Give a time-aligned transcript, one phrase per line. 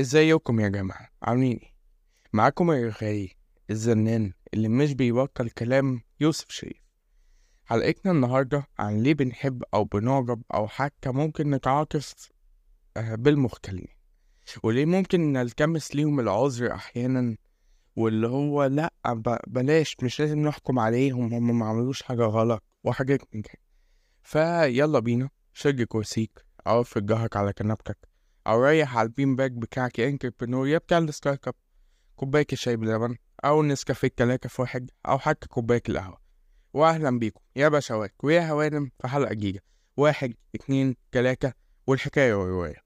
[0.00, 1.74] ازيكم يا جماعة؟ عاملين إيه؟
[2.32, 3.36] معاكم الرغاي
[3.70, 6.82] الزنان اللي مش بيبطل كلام يوسف شريف.
[7.64, 12.28] حلقتنا النهاردة عن ليه بنحب أو بنعجب أو حتى ممكن نتعاطف
[12.96, 13.88] آه، بالمختلين
[14.62, 17.36] وليه ممكن نلتمس ليهم العذر أحيانا
[17.96, 18.92] واللي هو لأ
[19.46, 23.62] بلاش مش لازم نحكم عليهم هم ما عملوش حاجة غلط وحاجات من كده.
[24.22, 28.13] فيلا بينا شج كرسيك أو افرد ظهرك على كنبتك.
[28.46, 31.54] أو ريح على ال bean bag بتاعك يا entrepreneur يا بتاع ال startup
[32.16, 36.18] كوباية الشاي بلبن أو النسكافيه التلاتة في واحد أو حتى كوباية القهوة.
[36.74, 37.40] وأهلا بيكم.
[37.56, 39.60] يا بشوات ويا هوانم في حلقة جديدة.
[39.96, 41.52] واحد اتنين تلاتة
[41.86, 42.84] والحكاية والرواية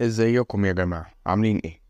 [0.00, 1.80] ازيكم يا جماعة؟ عاملين إيه؟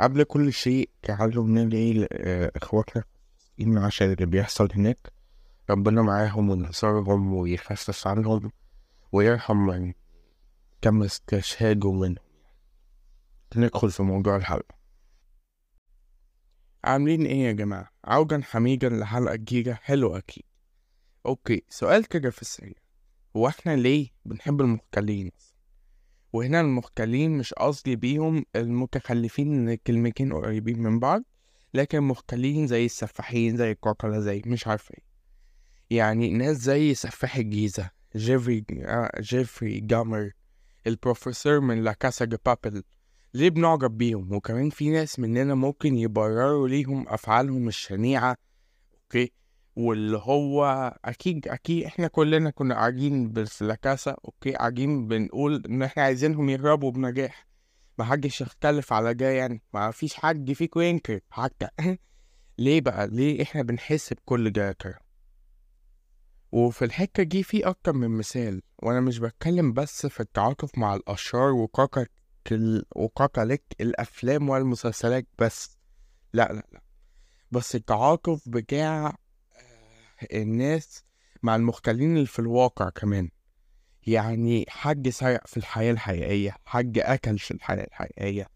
[0.00, 5.12] قبل كل شيء تعالوا ندعي لإخواتنا الفلسطينيين عشان اللي بيحصل هناك.
[5.70, 8.52] ربنا معاهم وينصرهم ويخفف عنهم
[9.12, 9.92] ويرحم من
[10.82, 12.24] كم استشهادوا منهم.
[13.56, 14.74] ندخل في موضوع الحلقة.
[16.84, 19.74] عاملين إيه يا جماعة؟ عودا حميدا لحلقة جديدة.
[19.74, 20.44] حلوة أكيد.
[21.26, 22.74] أوكي سؤال كده في السريع.
[23.36, 25.32] هو إحنا ليه بنحب المختلين؟
[26.32, 31.22] وهنا المختلين مش قصدي بيهم المتخلفين الكلمتين قريبين من بعض
[31.74, 35.04] لكن مختلين زي السفاحين زي الكوكولا زي مش عارف إيه.
[35.90, 40.30] يعني ناس زي سفاح الجيزة جيفري آه، جيفري دامر
[40.86, 42.82] البروفيسور من لا كاسا دي بابيل
[43.34, 48.36] ليه بنعجب بيهم؟ وكمان في ناس مننا ممكن يبرروا ليهم أفعالهم الشنيعة
[49.02, 49.32] أوكي؟
[49.76, 50.64] واللي هو
[51.04, 57.46] أكيد أكيد إحنا كلنا كنا قاعدين بالفلاكاسة أوكي قاعدين بنقول إن إحنا عايزينهم يهربوا بنجاح.
[57.98, 59.62] محدش يختلف على ده يعني.
[59.74, 61.68] ما فيش حد فيكم ينكر حتى.
[62.58, 64.94] ليه بقى؟ ليه إحنا بنحس بكل ده يا
[66.52, 71.52] وفي الحتة دي في أكتر من مثال وأنا مش بتكلم بس في التعاطف مع الأشرار
[71.52, 72.06] وكاكا
[72.96, 75.78] وكاكاليك الأفلام والمسلسلات بس.
[76.32, 76.82] لا لا لا.
[77.50, 79.16] بس التعاطف بتاع
[80.32, 81.04] الناس
[81.42, 83.28] مع المختلين اللي في الواقع كمان.
[84.06, 88.46] يعني حد سرق في الحياة الحقيقية حد أكل في الحياة الحقيقية.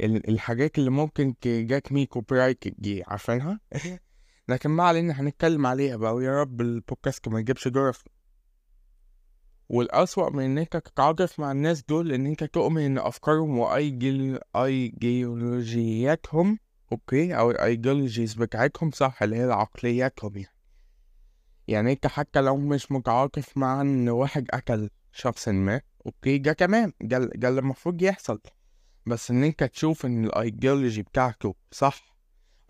[0.00, 3.60] ال- الحاجات اللي ممكن تجيب لي copyright دي عارفينها
[4.48, 8.04] لكن ما علينا هنتكلم عليها بقى ويا رب البودكاست ما يجيبش جرف.
[9.68, 16.58] والأسوأ من إنك تتعاطف مع الناس دول إن أنت تؤمن إن أفكارهم وأيجل أيديولوجياتهم
[16.92, 20.54] okay أو ال ideologies بتاعتهم صح اللي هي عقلياتهم يعني.
[21.70, 26.92] يعني أنت حتى لو مش متعاطف مع إن واحد أكل شخص ما okay ده تمام
[27.00, 28.40] ده ده اللي المفروض يحصل.
[29.06, 32.16] بس إن أنت تشوف إن الأيديولوجي بتاعته صح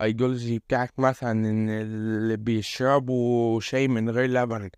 [0.01, 4.69] الأيديولوجي بتاعك مثلا إن اللي بيشربوا شاي من غير لبن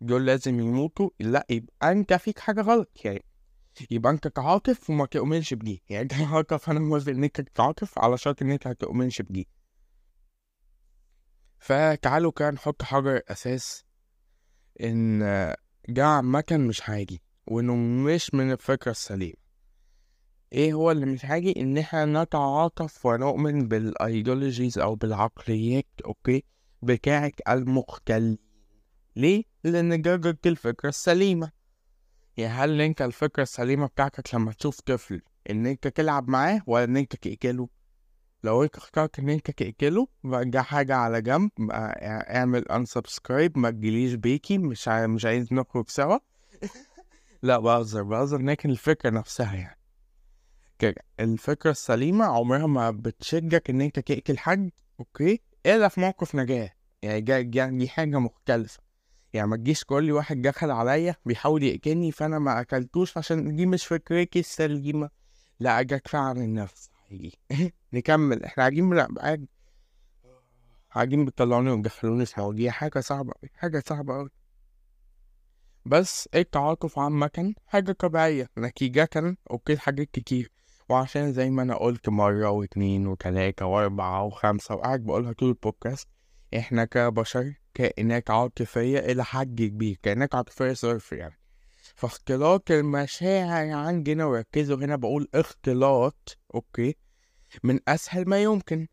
[0.00, 3.24] دول لازم يموتوا لأ يبقى أنت فيك حاجة غلط يعني.
[3.90, 8.18] يبقى أنت تعاطف وما تؤمنش بدي يعني أنت تعاطف أنا موافق إن أنت تتعاطف على
[8.18, 9.48] شرط إن أنت ما تؤمنش بدي
[11.62, 13.84] فتعالوا كده نحط حجر أساس
[14.80, 15.18] إن
[15.88, 19.42] ده عامة مش healthy وإنه مش من الفطرة السليمة
[20.52, 26.44] إيه هو اللي مش هاجي؟ إن إحنا نتعاطف ونؤمن بال ideologies أو بالعقليات okay؟
[26.82, 28.38] بتاعت المختلين
[29.16, 30.14] ليه؟ لأن ده
[30.46, 31.50] الفطرة السليمة.
[32.36, 36.96] يعني هل أنت الفطرة السليمة بتاعتك لما تشوف طفل إن أنت تلعب معاه ولا إن
[36.96, 37.68] أنت تقتله؟
[38.44, 41.92] لو انت اخترت ان انت تقتله ده حاجة على جنب بقى
[42.36, 46.18] اعمل unsubscribe ما تجيليش بيكي مش عايز مش عايز نخرج سوا.
[47.42, 49.78] لا بهزر بهزر لكن الفكرة نفسها يعني.
[50.78, 54.70] كده الفكرة السليمة عمرها ما بتشجعك ان انت تقتل حد
[55.00, 56.70] أوكي؟ الا في موقف نجاة
[57.02, 58.80] يعني جا جا دي حاجة مختلفة.
[59.32, 63.86] يعني ما تجيش لي واحد دخل عليا بيحاول يقتلني فأنا ما أكلتوش عشان دي مش
[63.86, 65.10] فكرتي السليمة.
[65.60, 66.91] لا أجي ادفع عن النفس.
[67.12, 67.38] هيجي
[67.92, 68.44] نكمل.
[68.44, 69.46] إحنا قاعدين قاعد
[70.94, 73.50] قاعدين بتطلعوني وتدخلوني في حاجة صعبة أوي.
[73.54, 74.30] حاجة صعبة أوي.
[75.86, 78.46] بس التعاطف عامة حاجة طبيعية.
[78.58, 80.52] نتيجة أوكي حاجات كتير.
[80.88, 86.08] وعشان زي ما أنا قلت مرة واتنين وتلاتة وأربعة وخمسة وقاعد بقولها طول البودكاست
[86.56, 89.98] إحنا كبشر كائنات عاطفية إلى حد كبير.
[90.02, 91.38] كائنات عاطفية صرف يعني.
[91.94, 96.96] فاختلاط المشاعر عندنا وركزوا هنا بقول اختلاط okay
[97.62, 98.86] من أسهل ما يمكن.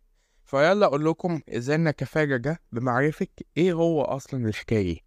[0.46, 4.98] فيلا أقول لكم إزاي نتفادى ده بمعرفة إيه هو أصلا الحكاية.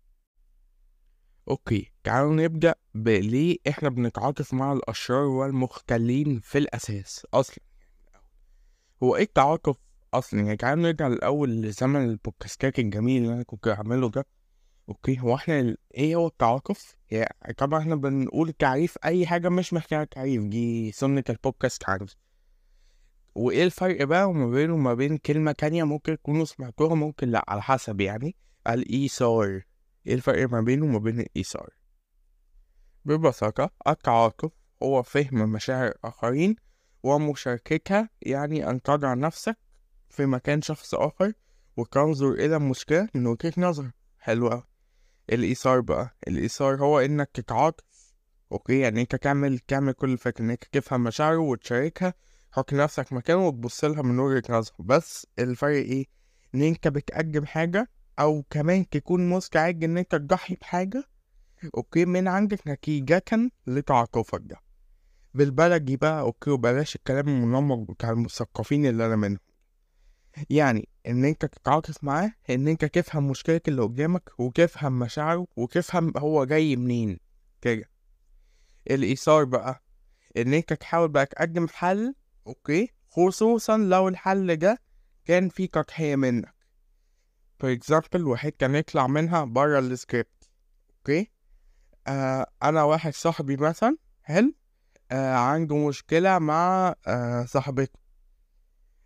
[1.48, 7.58] okay تعالوا نبدأ بليه إحنا بنتعاطف مع الأشرار والمختلين في الأساس أصلا.
[9.02, 9.76] هو إيه التعاطف
[10.14, 14.26] أصلا؟ يعني تعالوا نرجع الأول لزمن البودكاستات الجميل اللي أنا كنت بعمله ده.
[14.88, 19.72] أوكي هو إحنا ال- إيه هو التعاطف يعني طبعا إحنا بنقول تعريف أي حاجة مش
[19.72, 22.14] محتاجة تعريف دي سنة البودكاست عندي.
[23.34, 27.62] وإيه الفرق بقى ما بينه وما بين كلمة تانية ممكن تكونوا سمعتوها ممكن لأ على
[27.62, 28.36] حسب يعني.
[28.68, 29.62] الإيثار
[30.06, 31.70] إيه الفرق ما بينه وما بين الإيثار؟
[33.04, 34.50] ببساطة التعاطف
[34.82, 36.56] هو فهم مشاعر الآخرين
[37.02, 39.56] ومشاركتها يعني أن تضع نفسك
[40.08, 41.32] في مكان شخص آخر
[41.76, 43.90] وتنظر إلى المشكلة من وجهة نظر.
[44.18, 44.62] حلو
[45.30, 46.16] أوي الإيثار بقى.
[46.28, 48.12] الإيثار هو إنك تتعاطف
[48.52, 52.14] okay؟ يعني أنت تعمل تعمل كل الفكرة إنك تفهم مشاعره وتشاركها
[52.52, 54.72] تحط نفسك مكانه وتبص لها من وجهة نظر.
[54.78, 56.06] بس الفرق إيه؟
[56.54, 61.04] إن أنت بتقدم حاجة أو كمان تكون مستعد إن أنت تضحي بحاجة
[61.76, 63.24] okay؟ من عندك نتيجة
[63.66, 64.56] لتعاطفك ده.
[65.34, 69.38] بالبلدي بقى okay؟ وبلاش الكلام المنمق بتاع المثقفين اللي أنا منهم.
[70.50, 76.44] يعني إن أنت تتعاطف معاه إن أنت تفهم مشكلة اللي قدامك وتفهم مشاعره وتفهم هو
[76.44, 77.18] جاي منين
[77.60, 77.90] كده.
[78.90, 79.82] الإيثار بقى
[80.36, 82.14] إن أنت تحاول بقى تقدم حل
[82.46, 84.78] okay؟ خصوصا لو الحل ده
[85.24, 86.54] كان فيه تضحية منك.
[87.62, 90.50] For example واحد كان يطلع منها برا السكريبت
[90.98, 91.30] okay؟
[92.06, 94.54] آه أنا واحد صاحبي مثلا حلو؟
[95.10, 97.98] آه عنده مشكلة مع آه صاحبته.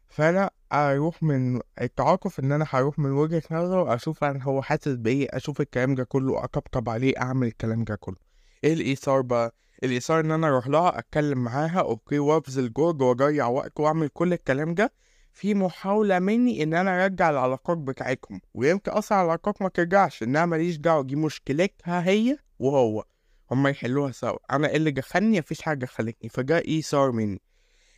[0.09, 5.29] فأنا أروح من التعاطف إن أنا هروح من وجهة نظره أشوف أنا هو حاسس بإيه
[5.31, 8.17] أشوف الكلام ده كله أطبطب عليه أعمل الكلام ده كله.
[8.65, 9.55] إيه الإيثار بقى؟
[9.85, 14.75] الإيثار إن أنا أروح لها أتكلم معاها okay وأبذل جهد وأضيع وقت وأعمل كل الكلام
[14.75, 14.93] ده
[15.33, 20.77] في محاولة مني إن أنا أرجع العلاقات بتاعتكم ويمكن أصلا العلاقات ما ترجعش إنها ماليش
[20.77, 23.05] دعوة دي مشكلتها هي وهو.
[23.51, 24.39] هما يحلوها سوا.
[24.51, 27.41] أنا إيه اللي دخلني؟ مفيش حاجة دخلتني فجاء إيثار مني.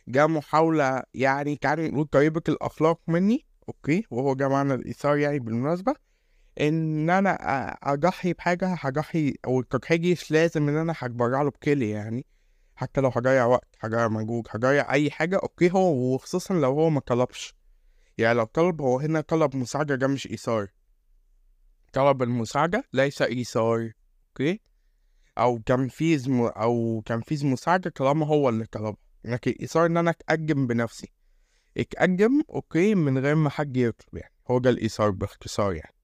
[0.09, 5.95] جاء محاولة يعني تعالى نقول طيبة الأخلاق مني okay وهو جه معنى الإيثار يعني بالمناسبة
[6.61, 7.31] إن أنا
[7.83, 12.25] أضحي بحاجة هضحي أو التضحية لازم إن أنا هتبرع له بكلي يعني
[12.75, 16.99] حتى لو هضيع وقت هضيع مجهود هضيع أي حاجة okay هو وخصوصا لو هو ما
[16.99, 17.53] طلبش.
[18.17, 20.67] يعني لو طلب هو هنا طلب مساعدة ده مش إيثار.
[21.93, 23.91] طلب المساعدة ليس إيثار
[24.29, 24.61] okay؟
[25.37, 26.41] أو تنفيذ م...
[26.41, 29.08] أو تنفيذ مساعدة طالما هو اللي طلبها.
[29.23, 31.11] لكن إيثار إن أنا أتقدم بنفسي.
[31.77, 34.33] اتقدم okay من غير ما حد يطلب يعني.
[34.51, 35.95] هو ده الإيثار باختصار يعني.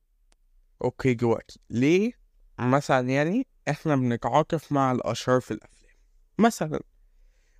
[0.83, 1.59] okay دلوقتي.
[1.69, 2.11] ليه؟
[2.59, 5.95] مثلا يعني إحنا بنتعاطف مع الأشرار في الأفلام.
[6.37, 6.79] مثلا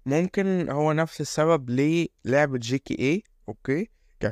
[0.06, 3.90] ممكن هو نفس السبب ليه لعبة GTA okay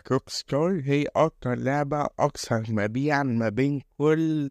[0.07, 4.49] Rockstar هي أكتر لعبة أكثر مبيعا ما بين كل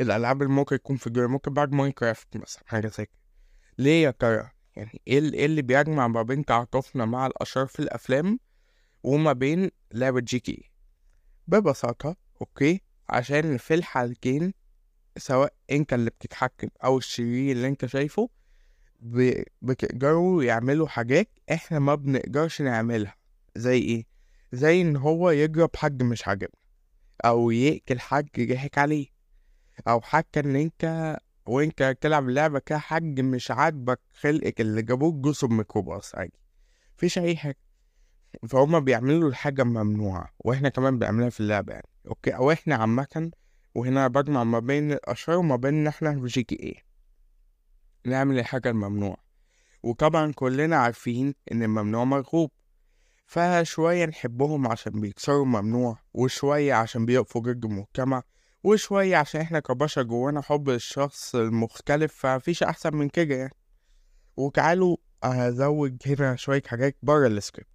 [0.00, 3.16] الألعاب اللي ممكن يكون في الدنيا ممكن بعد Minecraft مثلا حاجة زي كده.
[3.78, 7.80] ليه يا ترى؟ يعني إيه ال- إيه اللي بيجمع ما بين تعاطفنا مع الاشرار في
[7.80, 8.38] الأفلام
[9.02, 10.70] وما بين لعبة جي كي
[11.48, 14.54] ببساطة أوكي؟ عشان في الحالتين
[15.16, 18.28] سواء انت اللي بتتحكم أو الشرير اللي أنت شايفه
[19.00, 23.16] ب- بتقدروا يعملوا حاجات إحنا ما بنقدرش نعملها.
[23.56, 24.04] زي إيه؟
[24.52, 26.62] زي إن هو يضرب حد مش عاجبنا
[27.24, 29.06] أو يقتل حد يضحك عليه
[29.88, 31.16] أو حتى إن أنت
[31.46, 36.38] وانت بتلعب اللعبة كده حد مش عاجبك خلقك اللي جابوك جسم ميكروباص عادي.
[36.96, 37.58] مفيش أي حاجة.
[38.48, 41.88] فهم بيعملوا الحاجة الممنوعة وإحنا كمان بنعملها في اللعبة يعني.
[42.08, 43.30] أوكي؟ أو إحنا عامة
[43.74, 46.82] وهنا بجمع ما بين الأشرار وما بين إن إحنا في جي إيه.
[48.06, 49.16] نعمل الحاجة الممنوعة.
[49.82, 52.50] وطبعا كلنا عارفين إن الممنوع مرغوب
[53.26, 58.22] فشوية نحبهم عشان بيكسروا الممنوع وشوية عشان بيقفوا ضد المجتمع.
[58.64, 63.54] وشوية عشان إحنا كبشر جوانا حب للشخص المختلف فمفيش أحسن من كده يعني.
[64.36, 67.70] وتعالوا أزود هنا شوية حاجات بره السكريبت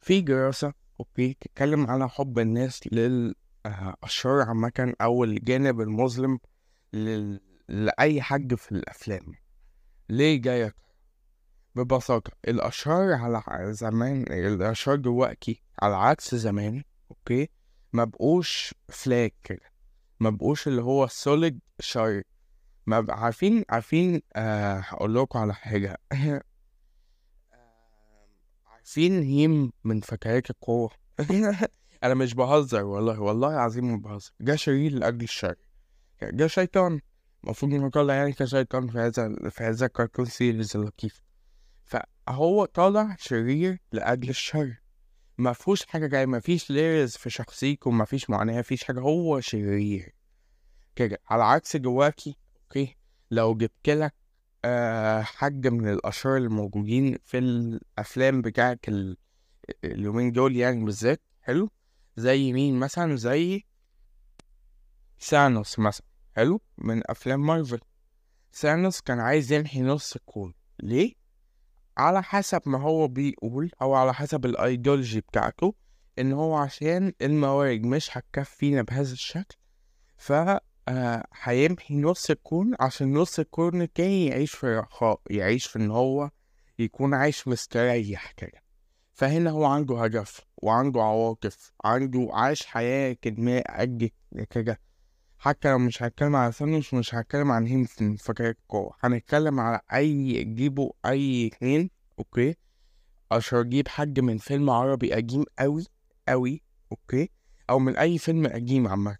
[0.00, 6.38] في دراسة okay تتكلم على حب الناس للأشرار عامة أو الجانب المظلم
[6.92, 7.40] لل...
[7.68, 9.34] لأي حد في الأفلام.
[10.08, 10.74] ليه جاية؟
[11.74, 17.48] ببساطة الأشرار على زمان الأشرار دلوقتي على عكس زمان okay؟
[17.92, 19.60] ما بقوش flat
[20.20, 22.22] ما بقوش اللي هو solid شر
[22.86, 25.98] ما بق- عارفين عارفين آه هقول لكم على حاجة.
[28.66, 30.90] عارفين هيم من فتيات القوة؟
[32.04, 34.30] أنا مش بهزر والله والله العظيم ما بهزر.
[34.40, 35.54] ده شرير لأجل الشر.
[36.22, 37.00] ده شيطان.
[37.44, 41.22] المفروض إنه طالع يعني كشيطان في هذا في هذا الكرتون series اللطيف
[41.84, 44.80] فهو طالع شرير لأجل الشر.
[45.40, 49.00] ما فيهوش حاجة جاية ما فيش layers في شخصيته ما فيش معاناة ما فيش حاجة
[49.00, 50.14] هو شرير.
[50.96, 52.96] كده على عكس جواكي okay؟
[53.30, 54.14] لو جبتلك
[54.64, 59.16] آه حاجة من الأشرار الموجودين في الأفلام بتاعت ال-
[59.84, 61.70] اليومين دول يعني بالذات حلو؟
[62.16, 63.64] زي مين مثلا؟ زي
[65.18, 66.06] سانوس مثلا
[66.36, 67.80] حلو؟ من أفلام مارفل
[68.52, 70.54] سانوس كان عايز ينهي نص الكون.
[70.82, 71.14] ليه؟
[72.00, 75.74] على حسب ما هو بيقول أو على حسب الأيديولوجي بتاعته
[76.18, 79.56] إن هو عشان الموارد مش هتكفينا بهذا الشكل
[80.16, 80.32] ف
[80.88, 86.30] آه، هيمحي نص الكون عشان نص الكون التاني يعيش في رخاء يعيش في إن هو
[86.78, 88.62] يكون عايش مستريح كده.
[89.12, 94.10] فهنا هو عنده هدف وعنده عواطف عنده عاش حياة كدماء قد
[94.50, 94.80] كده.
[95.42, 99.80] حتى لو مش هتكلم على ثانوس مش هتكلم عن هيم في فتيات القوة هنتكلم على
[99.94, 102.54] أي جيبوا أي اتنين okay؟
[103.32, 105.84] أشهر جيب حد من فيلم عربي قديم أوي
[106.28, 107.30] أوي okay؟
[107.70, 109.16] أو من أي فيلم قديم عامة.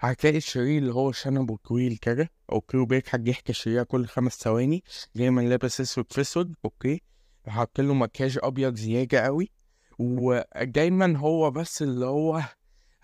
[0.00, 4.82] هتلاقي الشرير اللي هو شنبه طويل كده okay؟ وبيضحك ضحكته الشريرة كل خمس ثواني
[5.14, 7.02] دايما لابس أسود في أسود okay؟
[7.46, 9.50] حاطين له مكياج أبيض زيادة أوي.
[9.98, 12.42] ودايما هو بس اللي هو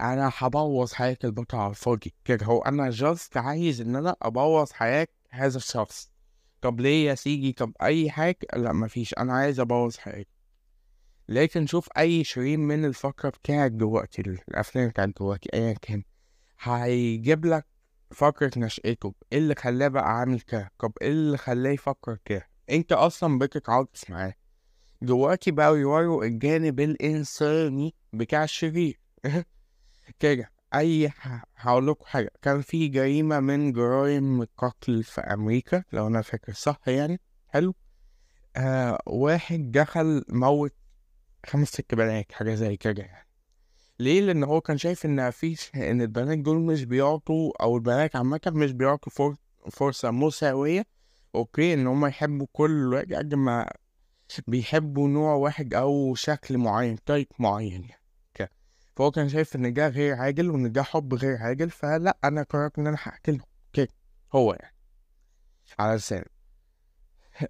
[0.00, 2.46] أنا هبوظ حياة البطل على الفاضي كده.
[2.46, 6.10] هو أنا just عايز إن أنا أبوظ حياة هذا الشخص.
[6.60, 8.38] طب ليه يا سيدي؟ طب أي حاجة.
[8.56, 9.14] لا مفيش.
[9.14, 10.36] أنا عايز أبوظ حياته
[11.28, 16.02] لكن شوف أي شرير من الفترة بتاعت دلوقتي الأفلام بتاعت دلوقتي ايا كان
[16.60, 17.66] هيجيب لك
[18.10, 19.14] فقرة نشأته.
[19.32, 24.10] إيه اللي خلاه بقى عامل كده؟ طب إيه اللي خلاه يفكر كده؟ أنت أصلا بتتعاطف
[24.10, 24.34] معاه.
[25.02, 29.00] دلوقتي بقوا يوروا الجانب الإنساني بتاع الشرير.
[30.18, 30.52] كده.
[30.74, 31.12] أي
[31.56, 36.80] هقول لكم حاجة كان في جريمة من جرائم القتل في أمريكا لو أنا فاكر صح
[36.86, 37.20] يعني.
[37.48, 37.74] حلو.
[38.56, 40.74] آه واحد دخل موت
[41.46, 43.28] خمس ست بنات حاجة زي كده يعني.
[44.00, 48.40] ليه؟ لأن هو كان شايف إن مفيش إن البنات دول مش بيعطوا أو البنات عامة
[48.46, 49.34] مش بيعطوا فر...
[49.72, 50.86] فرصة مساوية.
[51.34, 53.70] okay إن هم يحبوا كل واحد ما
[54.46, 58.05] بيحبوا نوع واحد أو شكل معين type معين يعني.
[58.96, 62.78] فهو كان شايف إن ده غير عادل وإن ده حب غير عادل فلأ أنا قررت
[62.78, 63.88] إن أنا هقتله كده
[64.34, 64.74] هو يعني.
[65.78, 66.24] على لسانه.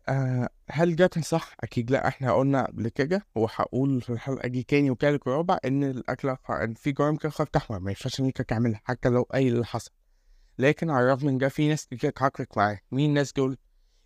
[0.09, 2.09] آه هل جت صح؟ أكيد لأ.
[2.09, 6.93] إحنا قلنا قبل كده وهقول في الحلقة دي تاني وتالت ورابع إن القتل إن في
[6.93, 9.91] جرائم كده خط أحمر ما ينفعش أنت تعملها حتى لو إيه اللي حصل.
[10.59, 12.79] لكن على الرغم من ده في ناس كتير اتعاقدت معاه.
[12.93, 13.59] مين الناس دول؟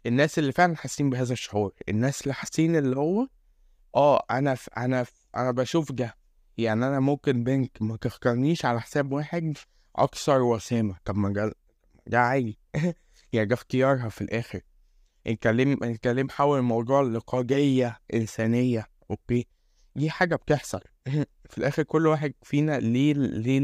[0.07, 1.73] الناس اللي فعلا حاسين بهذا الشعور.
[1.89, 3.27] الناس اللي حاسين اللي هو
[3.97, 4.69] آه أنا ف...
[4.77, 5.27] أنا ف...
[5.37, 6.20] أنا بشوف ده
[6.63, 9.57] يعني أنا ممكن بنك ما تختارنيش على حساب واحد
[9.97, 11.53] أكثر وسامة طب ما ده
[12.07, 12.59] ده عادي.
[13.33, 14.61] يعني ده اختيارها في الآخر.
[15.27, 19.47] الكلام الكلام حول الموضوع لقضية إنسانية أوكي؟
[19.97, 20.81] دي حاجة بتحصل.
[21.51, 23.61] في الآخر كل واحد فينا ليه ليه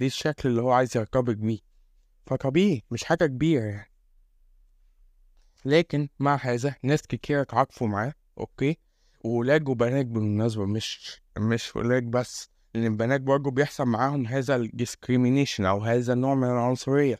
[0.00, 1.58] ليه الشكل اللي هو عايز يرتبط بيه.
[2.26, 3.90] فطبيعي مش حاجة كبيرة يعني.
[5.64, 8.78] لكن مع هذا ناس كتير اتعاطفوا معاه okay؟
[9.24, 15.64] وولاد وبنات بالمناسبة مش مش ولاد بس لأن البنات برضه بيحصل معاهم هذا ال discrimination
[15.64, 17.18] أو هذا النوع من العنصرية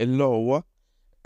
[0.00, 0.62] اللي هو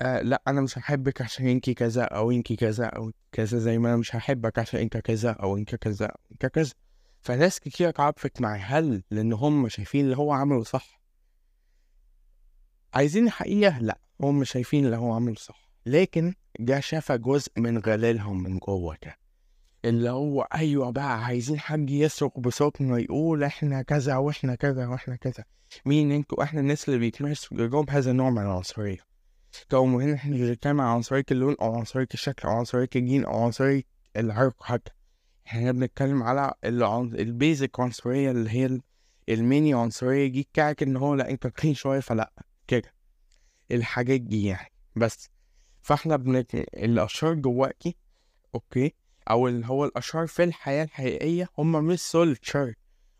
[0.00, 3.88] آه لأ أنا مش هحبك عشان انتي كذا أو انتي كذا أو كذا زي ما
[3.88, 6.72] أنا مش هحبك عشان أنت كذا أو أنت كذا أو أنت كذا.
[7.20, 11.00] فناس كتير اتعاطفت معاه هل لأن هم شايفين اللي هو عمله صح.
[12.94, 15.70] عايزين الحقيقة؟ لأ هم شايفين اللي هو عمله صح.
[15.86, 19.19] لكن ده شاف جزء من غلالهم من جوه ده.
[19.84, 25.44] اللي هو أيوه بقى عايزين حد يصرخ بصوتنا يقول إحنا كذا وإحنا كذا وإحنا كذا.
[25.87, 28.99] مين أنتوا؟ إحنا الناس اللي بيتمارسوا جواهم هذا النوع من العنصرية.
[29.72, 33.82] لو هنا إحنا بنتكلم عن عنصرية اللون أو عنصرية الشكل أو عنصرية الجين أو عنصرية
[34.16, 34.92] العرق حتى.
[35.46, 36.52] إحنا بنتكلم على.
[36.64, 38.82] ال basic عنصرية اللي هي ال-
[39.28, 42.32] الميني عنصرية دي بتاعت إن هو لأ أنت تخين شوية فلأ
[42.66, 42.92] كده.
[43.70, 44.72] الحاجات دي يعني.
[44.96, 45.28] بس.
[45.82, 46.54] فإحنا بنت...
[46.54, 47.96] الأشرار جواكي
[48.54, 48.94] okay؟
[49.30, 52.75] أو اللي هو الأشرار في الحياة الحقيقية هما مش sole شر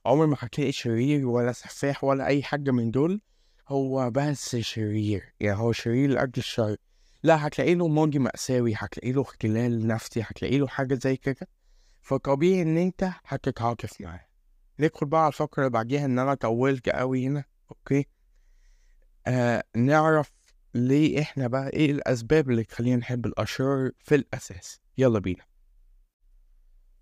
[0.07, 3.21] عمر ما هتلاقي شرير ولا سفاح ولا أي حاجة من دول
[3.69, 5.35] هو بس شرير.
[5.41, 6.77] يعني هو شرير لأجل الشر.
[7.23, 11.49] لا هتلاقي له ماضي مأساوي هتلاقي له اختلال نفسي هتلاقي له حاجة زي كده.
[12.03, 14.27] فطبيعي إن أنت هتتعاطف معاه.
[14.81, 17.45] ندخل بقى على الفقرة اللي بعديها إن أنا طولت أوي هنا.
[17.71, 18.07] okay.
[19.27, 20.33] آه نعرف
[20.75, 24.81] ليه إحنا بقى إيه الأسباب اللي تخلينا نحب الأشرار في الأساس.
[24.99, 25.50] يلا بينا.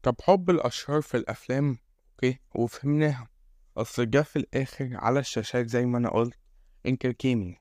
[0.02, 1.78] طب حب الأشرار في الأفلام
[2.12, 3.28] okay وفهمناها.
[3.76, 6.38] أصل جه في الآخر على الشاشات زي ما أنا قلت
[6.86, 7.58] انترتينمنت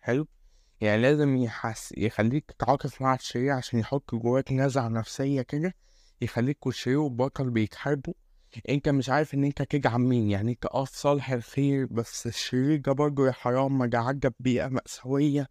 [0.00, 0.26] حلو؟
[0.80, 5.74] يعني لازم يحس يخليك تتعاطف مع الشرير عشان يحط جواك نزعة نفسية كده
[6.20, 8.14] يخليك والشرير والبطل بيتحاربوا.
[8.68, 12.92] أنت مش عارف إن أنت تجعل مين يعني أنت آه صالح الخير بس الشرير ده
[12.92, 15.48] برضه يا حرام ما جعلك بيئة مأساوية.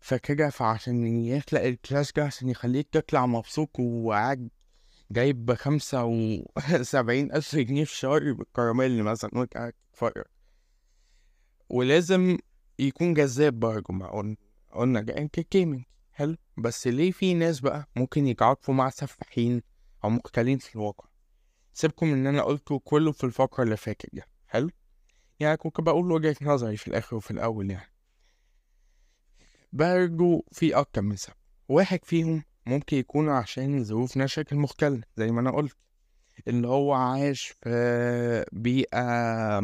[0.00, 4.48] فكده فعشان يخلق الكلاش ده عشان يخليك تطلع مبسوط وقاعد
[5.10, 10.24] جايب بخمسة وسبعين ألف جنيه في شهر بالكراميل مثلا قاعد تتفرج
[11.68, 12.38] ولازم
[12.78, 14.36] يكون جذاب برضه ما قلنا
[14.72, 16.36] قلنا انترتينمنت حلو.
[16.56, 19.62] بس ليه في ناس بقى ممكن يتعاطفوا مع سفاحين
[20.04, 21.08] أو مختلين في الواقع؟
[21.72, 24.70] سيبكم اللي أنا قلته كله في الفقرة اللي فاتت ده حلو؟
[25.40, 27.92] يعني كنت بقول وجهة نظري في الآخر وفي الأول يعني.
[29.72, 31.34] برضه في أكتر من سبب.
[31.68, 35.76] واحد فيهم ممكن يكون عشان ظروف نشأته المختلة زي ما أنا قلت.
[36.48, 39.60] اللي هو عايش في بيئة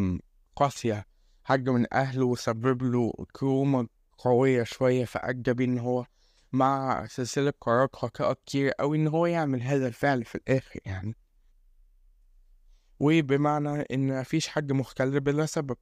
[0.56, 1.06] قاسية.
[1.44, 3.86] حاجة من أهله سبب له تروما
[4.18, 6.06] قوية شوية فأدى بيه إن هو
[6.52, 11.16] مع سلسلة قرارات خاطئة كتير أوي إن هو يعمل هذا الفعل في الآخر يعني.
[13.00, 15.76] وبمعنى إن مفيش حد مختل بلا سبب.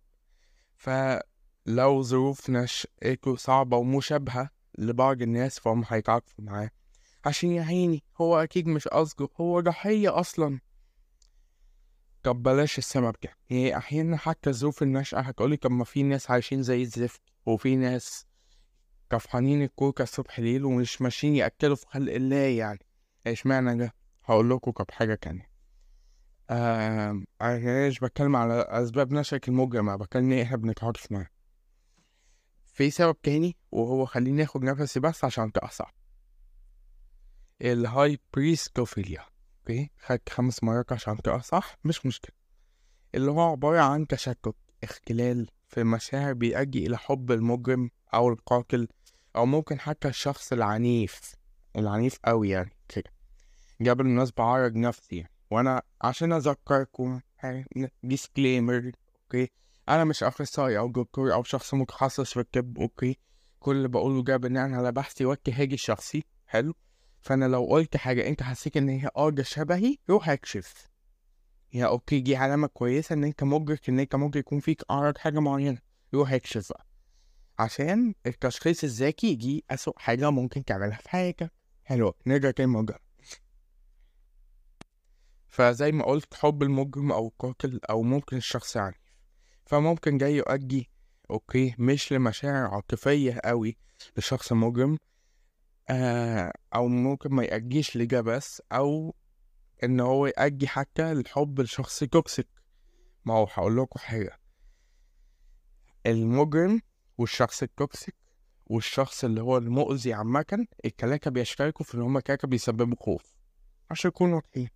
[0.77, 6.71] فلو ظروف نشأته صعبة ومشابهة لبعض الناس فهم هيتعاطفوا معاه.
[7.25, 10.61] عشان يعيني هو أكيد مش قصده هو ضحية أصلا.
[12.23, 16.63] طب بلاش السبب ده يعني أحيانا حتى ظروف النشأة هتقولي طب ما في ناس عايشين
[16.63, 18.27] زي الزفت وفي ناس
[19.11, 22.79] طفحانين الكوكا الصبح ليل ومش ماشيين يأكلوا في خلق الله يعني.
[23.27, 25.51] إشمعنى ده؟ هقول لكم طب حاجة تانية.
[26.51, 27.23] أنا
[27.89, 31.29] مش بتكلم على أسباب نشأة المجرم أنا بتكلم إيه إحنا بنتعاطف معاه.
[32.67, 35.95] في سبب تاني وهو خليني آخد نفسي بس عشان تقصح
[37.63, 39.25] ال hybristophilia
[39.61, 42.37] okay؟ خدت خمس مرات عشان تطلع صح مش مشكلة.
[43.15, 44.55] اللي هو عبارة عن تشكك
[44.85, 48.89] اختلال في المشاعر بيؤدي إلى حب المجرم أو القاتل
[49.37, 51.35] أو ممكن حتى الشخص العنيف
[51.77, 53.11] العنيف أوي يعني كده.
[53.81, 55.27] جاب الناس بعرض نفسي.
[55.51, 57.21] وأنا عشان أذكركم
[58.03, 58.93] disclaimer
[59.23, 59.51] okay؟
[59.89, 63.19] أنا مش أخصائي أو دكتور أو شخص متخصص في الطب okay؟
[63.61, 66.25] كل اللي بقوله ده بناء على بحثي واجتهادي الشخصي.
[66.47, 66.75] حلو؟
[67.23, 70.89] فأنا لو قلت حاجة أنت حسيت إن هي آه ده شبهي روح اكشف.
[71.73, 75.39] يا أوكي دي علامة كويسة إن أنت مدرك إن أنت ممكن يكون فيك أعراض حاجة
[75.41, 75.79] معينة.
[76.15, 76.87] روح اكشف بقى.
[77.59, 81.53] عشان التشخيص الذكي يجي أسوأ حاجة ممكن تعملها في حياتك.
[81.85, 82.99] حلو نرجع تاني الموضوع
[85.49, 88.97] فزي ما قلت حب المجرم أو القاتل أو ممكن الشخص عنيف
[89.67, 90.91] فممكن ده يؤدي
[91.31, 93.77] okay مش لمشاعر عاطفية قوي
[94.17, 94.99] للشخص المجرم
[95.93, 99.15] آه أو ممكن ما يؤديش لده بس أو
[99.85, 102.49] إن هو يؤدي حتى الحب لشخص toxic
[103.25, 104.39] ما هو هقول لكم حاجة.
[106.07, 106.81] المجرم
[107.19, 108.15] والشخص ال toxic
[108.67, 113.35] والشخص اللي هو المؤذي عامة التلاتة بيشتركوا في إن هما تلاتة بيسببوا خوف.
[113.91, 114.69] عشان نكون واضحين.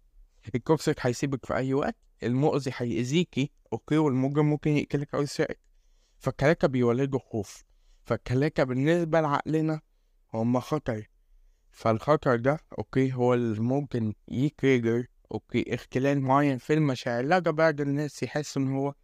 [0.55, 5.61] ال toxic هيسيبك في أي وقت المؤذي هيأذيكي okay والمجرم ممكن يقتلك أو يسرقك.
[6.19, 7.65] فالتلاتة بيولدوا خوف.
[8.05, 9.81] فالتلاتة بالنسبة لعقلنا
[10.35, 11.07] هما خطر.
[11.71, 17.25] فالخطر ده okay هو اللي ممكن ي trigger okay اختلال معين في المشاعر.
[17.25, 18.95] لقى بعض الناس يحس إن هو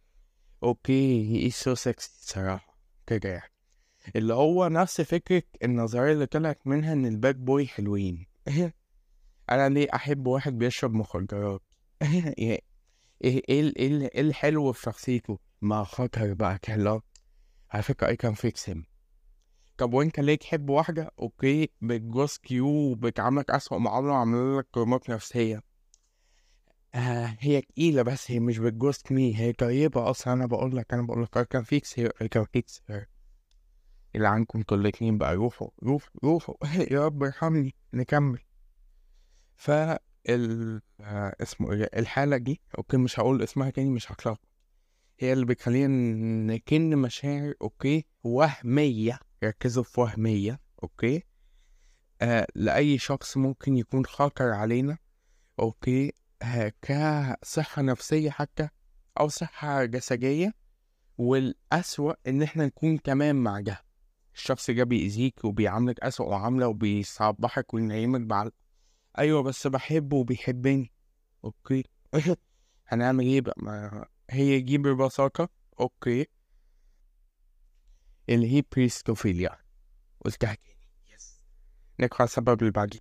[0.63, 2.77] okay he's so sexy صراحة.
[3.07, 3.51] كده يعني.
[4.15, 8.25] اللي هو نفس فكرة النظرية اللي طلعت منها إن ال bad boy حلوين.
[9.49, 11.61] أنا ليه أحب واحد بيشرب مخدرات؟
[12.03, 12.61] إيه
[13.23, 17.01] إيه ال- إيه إيه الحلو في شخصيته؟ ما خطر بقى كلا
[17.71, 18.85] على فكرة أي كان فيكس هيم
[19.77, 25.61] طب وأنت ليه تحب واحدة؟ أوكي بتجوز كيو وبتعاملك أسوأ معاملة وعاملة لك كرامات نفسية.
[26.95, 30.33] آه هي تقيلة بس هي مش بتجوز مي هي طيبة أصلا.
[30.33, 32.81] أنا بقول لك أنا بقول لك كان فيكس هي كان فيكس
[34.15, 36.55] اللي عنكم أنتوا الاتنين بقى روحوا روحوا روحوا.
[36.91, 38.39] يا رب ارحمني نكمل.
[39.55, 39.71] ف
[40.29, 44.39] ال آه، اسمه إيه الحالة دي okay مش هقول اسمها تاني مش هتلخبط
[45.19, 45.87] هي اللي بتخلينا
[46.53, 49.19] نكن مشاعر okay وهمية.
[49.43, 51.23] ركزوا في وهمية okay؟
[52.21, 54.97] آه لأي شخص ممكن يكون خطر علينا
[55.59, 58.69] okay؟ آه كصحة نفسية حتى
[59.19, 60.53] أو صحة جسدية.
[61.17, 63.83] والأسوأ إن إحنا نكون كمان مع ده.
[64.35, 68.51] الشخص ده بيأذيك وبيعاملك أسوأ معاملة وبيصبحك وينيمك بعد
[69.17, 70.91] أيوة بس بحبه وبيحبني
[71.45, 71.83] okay؟
[72.87, 76.27] هنعمل إيه بقى؟ هي دي ببساطة okay؟
[78.29, 79.57] اللي hybristophilia
[80.25, 80.57] تاني
[81.13, 81.41] yes
[82.21, 82.99] على السبب اللي بعديه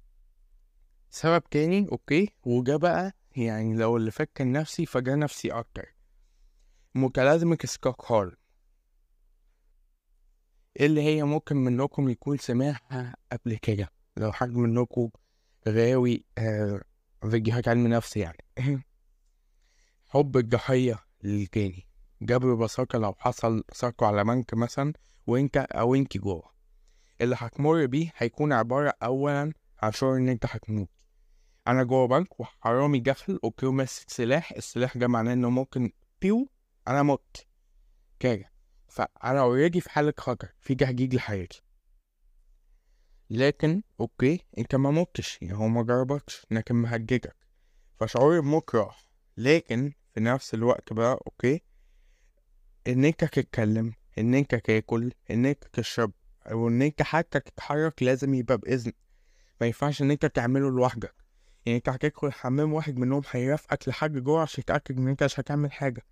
[1.10, 2.28] سبب تاني okay.
[2.44, 5.94] وده بقى يعني لو اللي كان نفسي فده نفسي أكتر.
[6.94, 8.36] متلازمة ستوكهولم
[10.80, 13.88] اللي هي ممكن منكم يكون سمعها قبل كده.
[14.16, 15.10] لو حد منكم
[15.68, 16.82] غاوي آه
[17.30, 18.44] فيديوهات علم نفس يعني.
[20.08, 21.86] حب الضحية للجاني.
[22.22, 24.92] ده بكل بساطة لو حصل سرقة على بنك مثلا
[25.26, 26.52] وانت أو انت جوه.
[27.20, 30.88] اللي هتمر بيه هيكون عبارة اولا عن شعور إن أنت هتموت.
[31.68, 34.52] أنا جوه بنك وحرامي دخل okay ماسك سلاح.
[34.52, 36.48] السلاح ده معناه إنه ممكن pew
[36.88, 37.46] أنا مت.
[38.20, 38.52] كده.
[38.88, 40.54] فأنا already في حالة خطر.
[40.60, 41.62] في تهديد لحياتي.
[43.30, 45.38] لكن okay أنت ما متش.
[45.42, 47.36] يعني هو ما ضربكش لكن مهددك.
[48.00, 51.62] فشعور الموت راح لكن في نفس الوقت بقى okay
[52.88, 56.12] إن أنت تتكلم إن أنت تاكل إن أنت تشرب
[56.50, 58.92] أو ان أنت حتى تتحرك لازم يبقى بإذن.
[59.60, 61.14] ما ينفعش إن أنت تعمله لوحدك.
[61.66, 65.72] يعني أنت هتدخل الحمام واحد منهم هيرافقك لحد جوه عشان يتأكد إن أنت مش هتعمل
[65.72, 66.06] حاجة.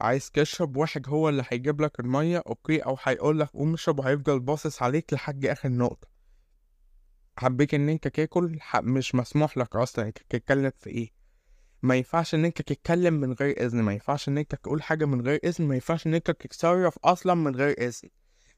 [0.00, 4.40] عايز تشرب واحد هو اللي هيجيب لك المية okay أو هيقول لك قوم اشرب وهيفضل
[4.40, 6.08] باصص عليك لحد آخر نقطة.
[7.38, 10.06] حبيت إن أنت تاكل مش مسموح لك أصلا.
[10.06, 11.23] أنت تتكلم في إيه؟
[11.84, 15.20] ما ينفعش إن أنت تتكلم من غير إذن ما ينفعش إن أنت تقول حاجة من
[15.20, 18.08] غير إذن ما ينفعش إن أنت تتصرف أصلا من غير إذن.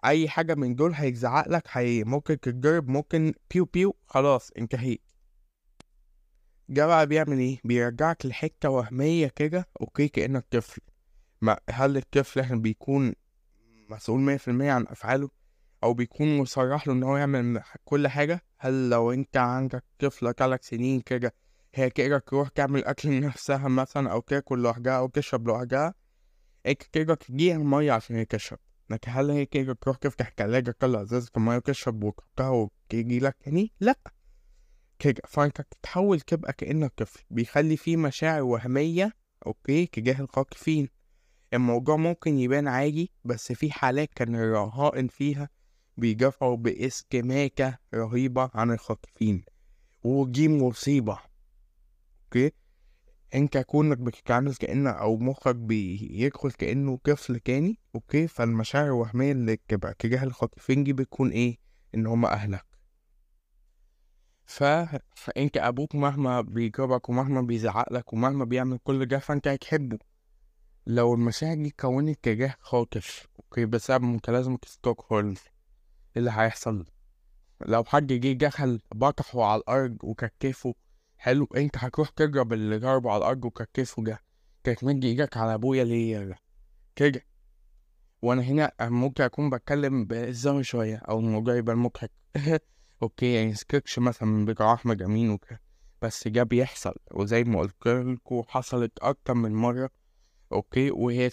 [0.04, 5.00] أي حاجة من دول هيزعق لك هي ممكن تتضرب ممكن pew pew خلاص انتهيت.
[6.70, 10.82] ده بقى بيعمل إيه؟ بيرجعك لحتة وهمية كده okay كأنك طفل.
[11.40, 13.12] ما هل الطفل إحنا بيكون
[13.88, 15.30] مسؤول مية في المية عن أفعاله؟
[15.84, 20.68] أو بيكون مصرح له إن هو يعمل كل حاجة؟ هل لو أنت عندك طفله ثلاث
[20.68, 21.34] سنين كده
[21.78, 25.94] هي كده تروح تعمل أكل لنفسها مثلا أو تاكل لوحدها أو تشرب لوحدها
[26.92, 28.58] كده تجيها الميه عشان هي تشرب.
[28.90, 33.72] لكن هل هي كده تروح تفتح التلاجة تطلع ازازة المية وتشرب وتحطها وتيجي لك تاني؟
[33.80, 33.98] لأ.
[34.98, 35.22] كده.
[35.28, 37.24] فأنت تتحول تبقى كأنك طفل.
[37.30, 39.12] بيخلي فيه مشاعر وهمية
[39.46, 40.88] okay تجاه الخاطفين.
[41.54, 45.48] الموضوع ممكن يبان عادي بس في حالات كان الرهائن فيها
[45.96, 49.44] بيدافعوا باستماتة رهيبة عن الخاطفين.
[50.04, 51.18] ودي مصيبة.
[52.26, 52.52] okay؟
[53.34, 59.94] انت كونك بتتعامل كأنه أو مخك بيدخل كأنه طفل تاني okay؟ فالمشاعر الوهمية اللي تبقى
[59.98, 61.58] تجاه الخاطفين دي بتكون إيه؟
[61.94, 62.64] إن هما أهلك.
[64.46, 64.64] ف...
[65.16, 69.98] فانت أبوك مهما بيضربك ومهما بيزعقلك ومهما بيعمل كل ده فأنت هتحبه.
[70.86, 75.34] لو المشاعر دي كونت تجاه خاطف okay؟ بسبب متلازمة ستوكهولم
[76.16, 76.84] اللي هيحصل؟
[77.66, 80.74] لو حد جه دخل بطحه على الأرض وكتفه
[81.16, 84.22] حلو أنت هتروح تضرب اللي ضربه على الأرض وكتفه ده
[84.64, 86.38] أنت مادد إيدك على أبويا ليه
[86.96, 87.22] كده.
[88.22, 92.10] وأنا هنا ممكن أكون بتكلم بهزار شوية أو الموضوع يبقى مضحك.
[93.02, 95.60] okay يعني سكتش مثلا من بتاع أحمد أمين وكده.
[96.02, 99.90] بس ده بيحصل وزي ما قلت لكم حصلت أكتر من مرة.
[100.52, 101.30] okay وهي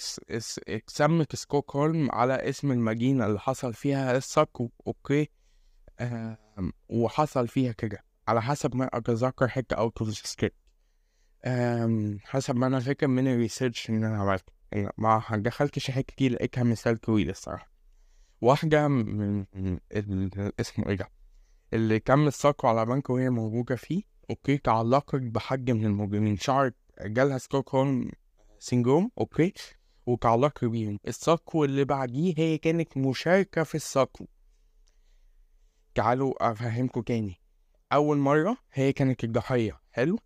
[0.67, 5.29] اتسمت ستوكهولم على اسم المدينة اللي حصل فيها السطو okay؟
[5.99, 6.37] آه
[6.89, 8.03] وحصل فيها كده.
[8.27, 10.55] على حسب ما أتذكر حتة out of script
[12.23, 14.53] حسب ما أنا فاكر من ال research اللي أنا عملته.
[14.71, 17.71] يعني ما دخلتش حتة دي لقيتها مثال طويل الصراحة.
[18.41, 19.45] واحدة من
[20.59, 21.09] اسمه إيه ده؟
[21.73, 24.03] اللي كان السطو على بنك وهي موجودة فيه.
[24.29, 28.11] okay تعلقت بحد من المجرمين شعرت جالها Stockholm
[28.59, 29.53] syndrome okay
[30.05, 30.99] وتعلق بيهم.
[31.07, 34.25] السطو اللي بعديه هي كانت مشاركة في السطو
[35.95, 37.42] تعالوا أفهمكم تاني.
[37.93, 39.79] أول مرة هي كانت الضحية.
[39.91, 40.19] حلو؟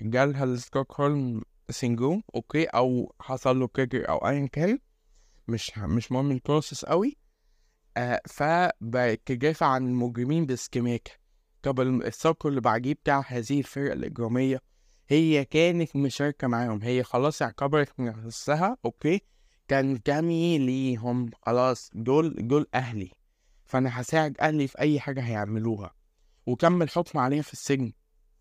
[0.00, 4.78] جالها ال Stockholm syndrome okay؟ أو حصل له trigger أو ايا كان.
[5.48, 7.16] مش مش مهم ال process قوي.
[7.96, 8.72] آه
[9.26, 11.10] تدافع عن المجرمين باستماتة
[11.62, 14.60] طب السطو اللي بعديه بتاع هذه الفرقة الإجرامية
[15.08, 16.82] هي كانت مشاركة معاهم.
[16.82, 19.20] هي خلاص اعتبرت نفسها okay؟
[19.68, 21.30] تنتمي ليهم.
[21.42, 23.10] خلاص دول دول أهلي.
[23.64, 26.01] فأنا هساعد أهلي في أي حاجة هيعملوها.
[26.46, 27.92] وتم الحكم عليها في السجن.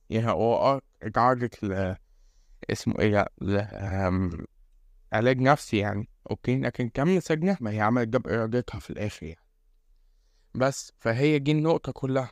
[0.10, 1.96] يعني هو آه اتعرضت ل
[2.70, 3.58] اسمه إيه ل
[5.14, 6.10] علاج نفسي يعني.
[6.32, 9.46] okay لكن تم سجنها؟ ما هي عملت ده بإرادتها في الآخر يعني.
[10.56, 12.32] بس فهي دي النقطة كلها.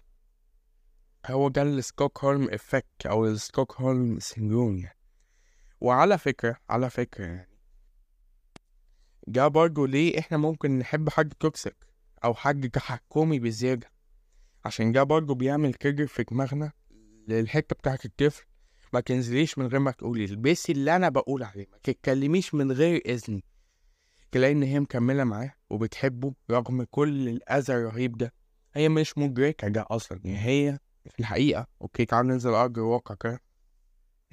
[1.25, 4.97] هو ده ال Stockholm effect أو ال Stockholm syndrome يعني.
[5.81, 7.49] وعلى فكرة على فكرة يعني.
[9.27, 11.75] ده برضه ليه إحنا ممكن نحب حد toxic
[12.23, 13.91] أو حد تحكمي بزيادة.
[14.65, 16.71] عشان ده برضه بيعمل كجر في دماغنا
[17.27, 18.45] للحتة بتاعت الطفل.
[18.93, 23.01] ما تنزليش من غير ما تقولي البسي اللي أنا بقول عليه ما تتكلميش من غير
[23.05, 23.43] اذني
[24.31, 28.33] تلاقي إن هي مكملة معاه وبتحبه رغم كل الأذى الرهيب ده.
[28.73, 31.67] هي مش مدركة ده أصلا يعني هي في الحقيقة.
[31.81, 33.41] أوكي تعال ننزل أرض الواقع كده.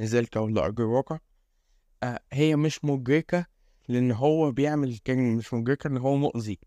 [0.01, 1.19] نزلت أهو لأرض الواقع.
[2.03, 3.47] آه هي مش مدركة
[3.89, 6.59] لأن هو بيعمل كان مش مدركة ان هو مؤذي.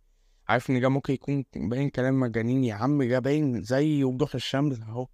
[0.49, 4.79] عارف إن ده ممكن يكون باين كلام مجانين يا عم ده باين زي وضوح الشمس
[4.79, 5.07] أهو.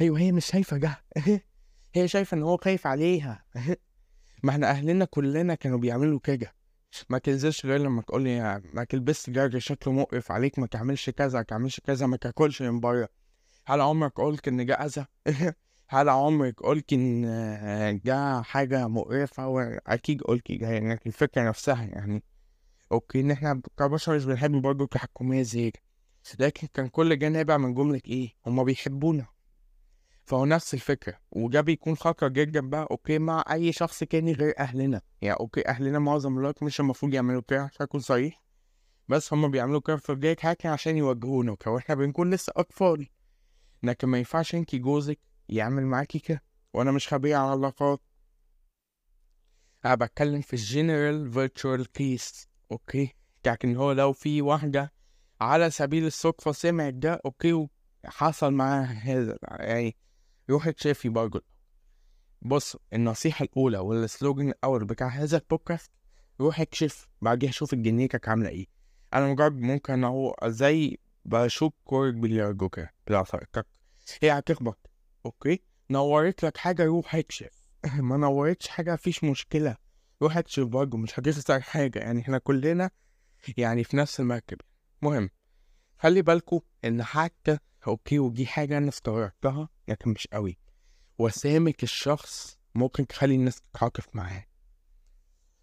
[0.00, 1.04] أيوه هي مش شايفة ده
[1.94, 3.44] هي شايفة إن هو خايف عليها.
[4.42, 6.54] ما إحنا أهلنا كلنا كانوا بيعملوا كده.
[7.08, 11.38] ما تنزلش غير لما تقول لي ما تلبسش جرج شكله مقرف عليك ما تعملش كذا
[11.38, 13.08] ما تعملش كذا ما تاكلش من بره.
[13.66, 15.06] هل عمرك قلت إن ده أذى؟
[15.88, 22.22] هل عمرك قلت إن ده حاجة مقرفة؟ وأكيد قلت يعني الفكرة نفسها يعني.
[22.92, 25.72] أوكي إن إحنا كبشر مش بنحب برضه التحكمية زي
[26.38, 29.26] لكن كان كل ده نابع من جملة إيه؟ هما بيحبونا.
[30.24, 35.00] فهو نفس الفكرة وده بيكون خطر جدا بقى okay مع أي شخص تاني غير أهلنا.
[35.22, 38.42] يعني okay أهلنا معظم الوقت مش المفروض يعملوا كده عشان أكون صريح
[39.08, 43.08] بس هما بيعملوا كده في بداية حاجة عشان يوجهونا وكده وإحنا بنكون لسه أطفال.
[43.82, 46.42] لكن ما ينفعش انت جوزك يعمل معاكي كده
[46.74, 48.00] وأنا مش خبير على العلاقات
[49.84, 53.14] أنا بتكلم في ال general virtual case okay.
[53.46, 54.92] لكن هو لو في واحدة
[55.40, 57.68] على سبيل الصدفة سمعت ده أوكي
[58.04, 59.96] وحصل معاها هذا يعني
[60.50, 61.44] روح اكشفي برضه.
[62.42, 65.90] بص النصيحة الأولى والسلوجن الأول بتاع هذا البودكاست
[66.40, 68.66] روح اكشف بعديها شوف الجنيكك عاملة إيه.
[69.14, 72.94] أنا مجرد ممكن أهو زي بشوف كورك بلياردو كده
[74.22, 74.90] هي هتخبط.
[75.26, 77.68] أوكي؟ نورت لك حاجة روح اكشف
[78.08, 79.76] ما نورتش حاجة مفيش مشكلة.
[80.22, 81.98] روح اكشف برضه مش هتخسر حاجة.
[81.98, 82.90] يعني إحنا كلنا
[83.56, 84.58] يعني في نفس المركب.
[85.02, 85.30] مهم.
[85.98, 90.58] خلي بالكو إن حتى أوكي ودي حاجة أنا استغربتها لكن مش قوي.
[91.18, 94.44] وسامك الشخص ممكن تخلي الناس تتعاطف معاه.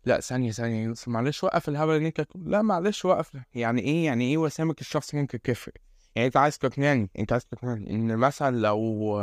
[0.06, 3.38] لا ثانية ثانية معلش وقف الهبل اللي أنت لا معلش وقف.
[3.54, 5.74] يعني إيه؟ يعني إيه وسامك الشخص ممكن تفرق
[6.15, 9.22] يعني أنت عايز تقنعني أنت عايز تقنعني إن مثلا لو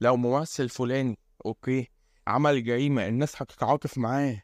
[0.00, 1.90] لو ممثل فلاني okay
[2.30, 4.42] عمل جريمة الناس هتتعاطف معاه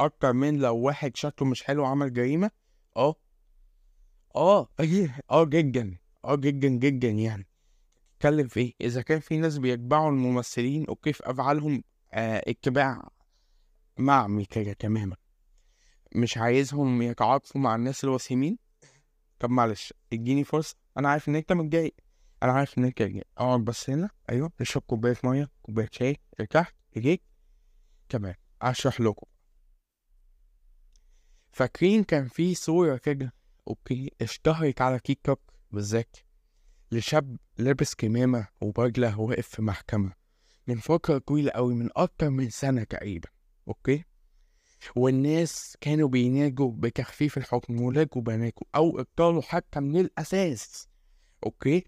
[0.00, 2.50] أكتر من لو واحد شكله مش حلو عمل جريمة؟
[2.96, 3.14] آه.
[4.36, 4.68] آه
[5.30, 5.98] آه جدا.
[6.24, 7.46] آه جدا جدا يعني.
[8.16, 13.08] اتكلم في إيه؟ إذا كان في ناس بيتبعوا الممثلين okay في افعالهم آه اتباع
[13.98, 15.16] أعمى كده تماما.
[16.14, 18.58] مش عايزهم يتعاطفوا مع الناس الوسيمين؟
[19.38, 20.76] طب معلش إديني فرصة.
[20.96, 21.94] أنا عارف إن أنت متضايق.
[22.42, 23.26] أنا عارف إن أنت متضايق.
[23.38, 24.10] أقعد بس هنا.
[24.30, 26.16] أيوه أشرب كوباية مية كوباية شاي.
[26.40, 26.74] ارتحت.
[26.96, 27.22] اجيك
[28.08, 29.26] تمام اشرح لكم.
[31.52, 33.34] فاكرين كان في صورة كده؟
[33.68, 35.40] okay اشتهرت على تيك توك
[35.70, 36.16] بالذات.
[36.92, 40.12] لشاب لابس كمامة وبدلة واقف في محكمة.
[40.66, 43.28] من فترة طويلة أوي من أكتر من سنة تقريبا.
[43.68, 44.04] okay؟
[44.96, 50.88] والناس كانوا بينادوا بتخفيف الحكم ونادوا بناكوا أو إبطاله حتى من الأساس.
[51.46, 51.84] okay؟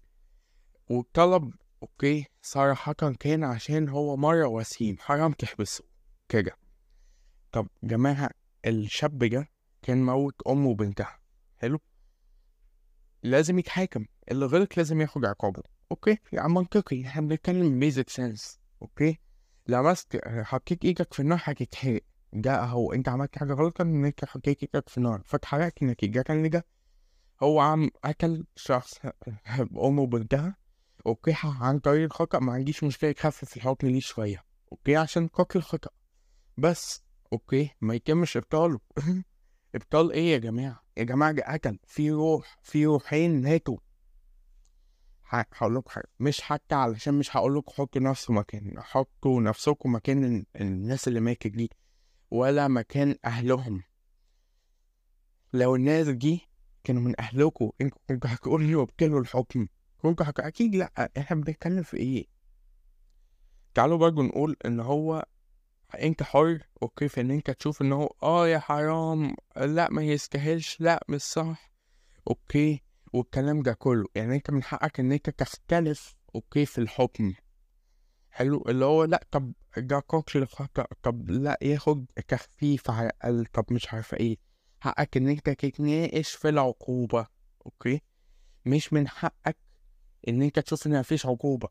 [0.89, 5.90] والطلب okay صراحة كان عشان هو مرة وسيم حرام تحبسه.
[6.31, 6.51] كده.
[7.51, 8.29] طب جماعة
[8.65, 9.47] الشاب ده
[9.81, 11.19] كان موت أم وبنتها.
[11.57, 11.79] حلو؟
[13.23, 14.05] لازم يتحاكم.
[14.31, 15.63] اللي غلط لازم ياخد عقابه.
[15.91, 17.05] okay؟ يعني منطقي.
[17.05, 19.19] إحنا بنتكلم basic sense okay؟
[19.67, 22.01] لمست حطيت إيدك في النار هتتحرق.
[22.33, 22.93] ده أهو.
[22.93, 25.21] أنت عملت حاجة غلط أنت حطيت إيدك في النار.
[25.25, 25.83] فاتحرقت
[26.23, 26.65] كان ده
[27.43, 28.93] هو عم أكل شخص
[29.77, 30.55] أم وبنتها.
[31.05, 32.39] okay؟ عن طريق الخطأ.
[32.39, 33.09] ما عنديش مشكلة.
[33.09, 34.43] يخفف الحكم ليه شوية.
[34.71, 35.89] okay؟ عشان قتل الخطأ.
[36.57, 37.03] بس.
[37.33, 37.69] okay.
[37.81, 38.79] ما يتمش إبطاله.
[39.75, 41.79] إبطال إيه يا جماعة؟ يا جماعة ده قتل.
[41.85, 42.57] في روح.
[42.63, 43.77] في روحين ماتوا.
[45.33, 46.07] هقول لكم حاجة.
[46.19, 51.47] مش حتى علشان مش هقول لكم حطوا نفسه مكان حطوا نفسكم مكان الناس اللي ماتت
[51.47, 51.69] دي
[52.31, 53.83] ولا مكان أهلهم.
[55.53, 56.49] لو الناس دي
[56.83, 59.67] كانوا من أهلكم أنتوا كنتوا هتقولوا لي وابتلوا الحكم.
[60.01, 60.39] كنتوا هك...
[60.39, 61.11] أكيد لأ.
[61.17, 62.25] إحنا بنتكلم في إيه؟
[63.73, 65.25] تعالوا برضه نقول إن هو
[65.95, 70.77] أنت حر okay في إن أنت تشوف إن هو آه يا حرام لأ ما يستاهلش
[70.81, 71.71] لأ مش صح
[72.27, 72.81] okay
[73.13, 74.05] والكلام ده كله.
[74.15, 77.33] يعني أنت من حقك إن أنت تختلف okay في الحكم.
[78.31, 80.03] حلو؟ اللي هو لأ طب ده
[80.45, 84.37] خطأ طب لأ ياخد تخفيف على الأقل طب مش عارفة إيه.
[84.79, 87.27] حقك إن أنت تتناقش في العقوبة
[87.65, 88.01] okay؟
[88.65, 89.57] مش من حقك
[90.27, 91.67] إن أنت تشوف إن مفيش عقوبة.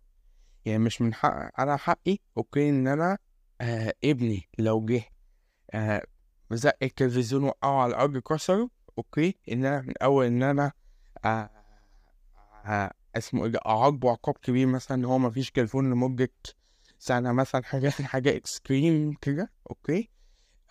[0.65, 3.19] يعني مش من حق أنا حقي okay إن أنا
[3.61, 5.03] آه ابني لو جه
[5.71, 6.03] آه
[6.51, 10.73] زق التلفزيون وقعه على الأرض كسره okay؟ إن أنا من أول إن أنا
[11.25, 11.51] آه
[12.65, 16.33] آه اسمه إيه أعاقبه عقاب كبير مثلا إن هو مفيش تليفون لمدة
[16.99, 20.11] سنة مثلا حاجة حاجة extreme كده okay؟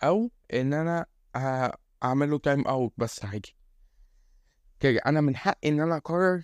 [0.02, 3.56] أو إن أنا آه اعمل له time out بس عادي.
[4.80, 6.42] كده أنا من حقي إن أنا أقرر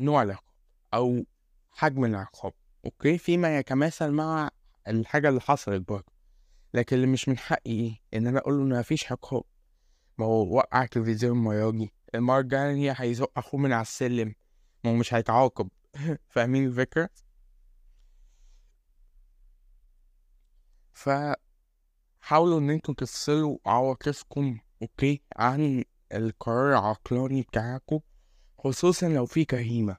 [0.00, 0.54] نوع العقاب
[0.94, 1.26] أو
[1.70, 2.52] حجم العقاب
[2.84, 4.50] okay؟ فيما يتماثل مع
[4.88, 6.12] الحاجة اللي حصلت برضه.
[6.74, 9.42] لكن اللي مش من حقي إيه إن أنا أقول له إن مفيش عقاب
[10.18, 14.34] ما هو وقع التلفزيون المرة دي المرة الجاية هيزق أخوه من على السلم.
[14.84, 15.68] ما هو مش هيتعاقب.
[16.30, 17.08] فاهمين الفكرة؟
[20.92, 21.10] ف
[22.20, 28.00] حاولوا إن أنتوا تفصلوا عواطفكم okay عن القرار العقلاني بتاعكم
[28.58, 29.96] خصوصا لو في جريمة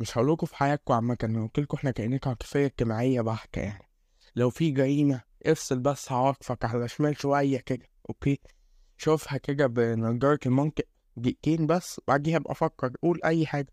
[0.00, 3.89] مش هقولكوا في حياتكم عامة لو قلتلكوا إحنا كائنات عاطفية اجتماعية بحتة يعني.
[4.36, 8.38] لو في جريمة افصل بس عواطفك على شمال شوية كده okay؟
[8.96, 10.84] شوفها كده بنضارة المنطق
[11.16, 13.72] دقيقتين بس وبعديها أبقى أفكر قول أي حاجة.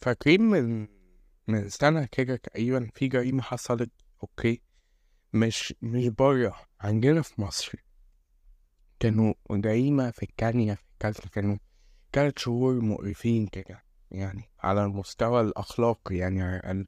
[0.00, 0.88] فاكرين من
[1.48, 3.90] من سنة كده تقريبا في جريمة حصلت
[4.22, 4.62] أوكي؟
[5.32, 7.72] مش مش برا عندنا في مصر.
[9.00, 11.56] كانوا جريمة في الكانيا في الكالتة كانوا
[12.12, 16.86] تلات شهور مقرفين كده يعني على المستوى الأخلاقي يعني على الأقل.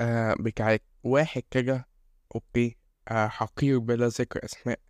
[0.00, 1.88] آه بتاعت واحد كده
[2.34, 2.76] okay
[3.08, 4.80] آه حقير بلا ذكر أسماء.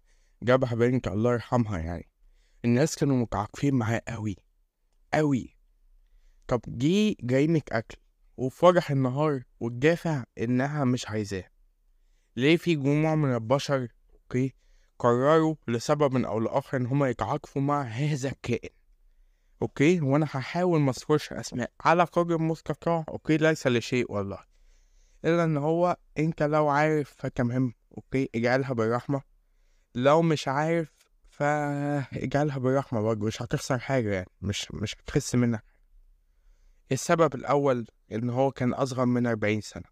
[0.42, 2.08] جابها بنت الله يرحمها يعني.
[2.64, 4.36] الناس كانوا متعاطفين معاه أوي
[5.14, 5.56] أوي.
[6.48, 7.96] طب دي جريمة أكل
[8.36, 11.44] وف وضح النهار والدافع إنها مش عايزاه.
[12.36, 14.54] ليه في جموع من البشر okay
[14.98, 18.70] قرروا لسبب أو لآخر إن هما يتعاطفوا مع هذا الكائن.
[19.62, 21.70] okay وأنا هحاول مذكرش أسماء.
[21.80, 24.55] على قدر المستطاع okay ليس لشيء والله.
[25.26, 29.22] إلا إن هو أنت لو عارف فتمام أوكي؟ اجعلها بالرحمة.
[29.94, 30.92] لو مش عارف
[31.28, 35.64] فاجعلها بالرحمة برضه مش هتخسر حاجة يعني مش مش هتخس منك
[36.92, 39.84] السبب الأول إن هو كان أصغر من أربعين سنة.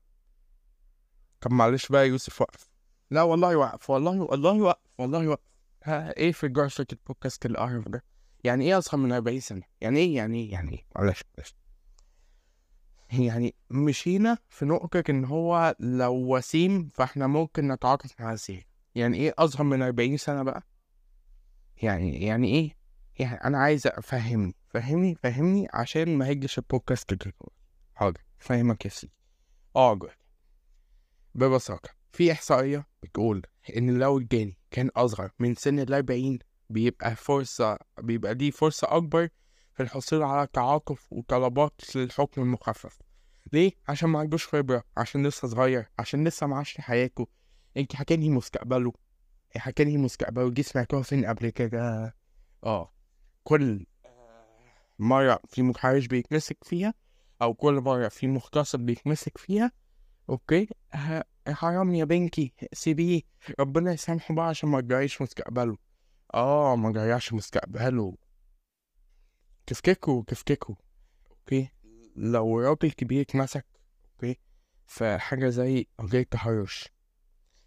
[1.41, 2.69] طب معلش بقى يوسف وقف.
[3.11, 5.45] لا والله وقف والله والله وقف والله وقف.
[5.83, 8.05] ها إيه في جرسة البودكاست القرف ده؟
[8.45, 11.55] يعني إيه أصغر من 40 سنة؟ يعني إيه؟ يعني إيه؟ يعني إيه؟ معلش معلش.
[13.13, 18.63] يعني مشينا في نقطة إن هو لو وسيم فإحنا ممكن نتعاطف مع وسيم.
[18.95, 20.63] يعني إيه أصغر من 40 سنة بقى؟
[21.83, 22.77] يعني يعني إيه؟
[23.19, 27.33] يعني أنا عايز أفهمني فهمني فهمني عشان ما هيجيش البودكاست كده.
[27.95, 29.13] حاضر فاهمك يا سيدي.
[29.77, 29.99] اقعد
[31.35, 33.43] ببساطة في إحصائية بتقول
[33.77, 36.39] إن لو الجاني كان أصغر من سن الأربعين
[36.71, 39.29] بيبقى فرصة بيبقى دي فرصة أكبر
[39.73, 42.99] في الحصول على تعاطف وطلبات للحكم المخفف.
[43.53, 47.27] ليه؟ عشان ما عندوش خبرة عشان لسه صغير عشان لسه معاش حياته.
[47.77, 48.93] انت حكاني مستقبله.
[49.57, 52.15] حكاني مستقبله دي سمعتوها فين قبل كده؟
[52.65, 52.93] آه.
[53.45, 53.87] كل
[54.99, 56.95] مرة في محارش بيتمسك فيها
[57.43, 59.73] أو كل مرة في مغتصب بيتمسك فيها
[60.31, 63.23] أوكي؟ ه- حرام يا بنتي سيبيه.
[63.61, 65.77] ربنا يسامحه بقى عشان ما تضيعيش مستقبله.
[66.35, 68.17] آه ما تضيعش مستقبله.
[69.67, 70.77] تفتكروا تفتكروا
[71.31, 71.69] okay؟
[72.17, 73.67] لو راجل كبير اتمسك
[74.15, 74.39] okay؟
[74.87, 76.89] في حاجة زي قضية تحرش.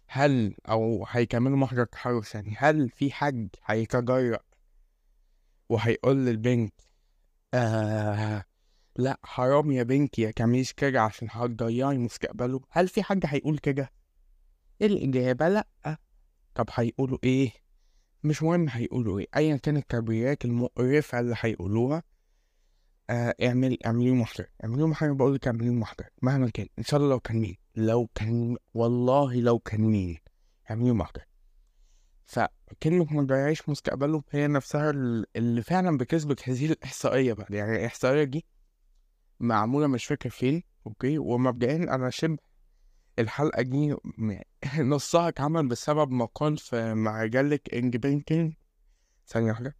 [0.06, 4.38] هل أو هيكملوا محضر تحرش يعني هل في حد هيتجرأ
[5.68, 6.74] وهيقول للبنت
[7.54, 8.44] آه
[8.96, 13.90] لأ حرام يا بنتي يا تعمليش كده عشان هتضيعي مستقبله؟ هل في حد هيقول كده؟
[14.82, 15.66] الإجابة لأ.
[16.54, 17.52] طب هيقولوا إيه؟
[18.24, 22.02] مش مهم هيقولوا إيه أيا كانت التبريرات المقرفة اللي هيقولوها
[23.10, 26.66] آه اعمل اعمليه محضر اعمليه محضر بقول لك اعمليه محضر مهما كان.
[26.78, 30.18] إن شاء الله لو كان مين لو كان والله لو كان مين
[30.70, 31.22] اعمليه محضر
[32.26, 34.22] فكلمة ما تضيعيش مستقبله.
[34.30, 37.46] هي نفسها ال- اللي فعلا بتثبت هذه الإحصائية بقى.
[37.50, 38.44] يعني الإحصائية دي
[39.40, 40.62] معمولة مش فاكر فين.
[40.86, 42.38] أوكي؟ ومبدئيا أنا شبه
[43.18, 43.94] الحلقة دي
[44.78, 48.56] نصها اتعمل بسبب مقال في مجلة Independent
[49.26, 49.76] ثانية واحدة.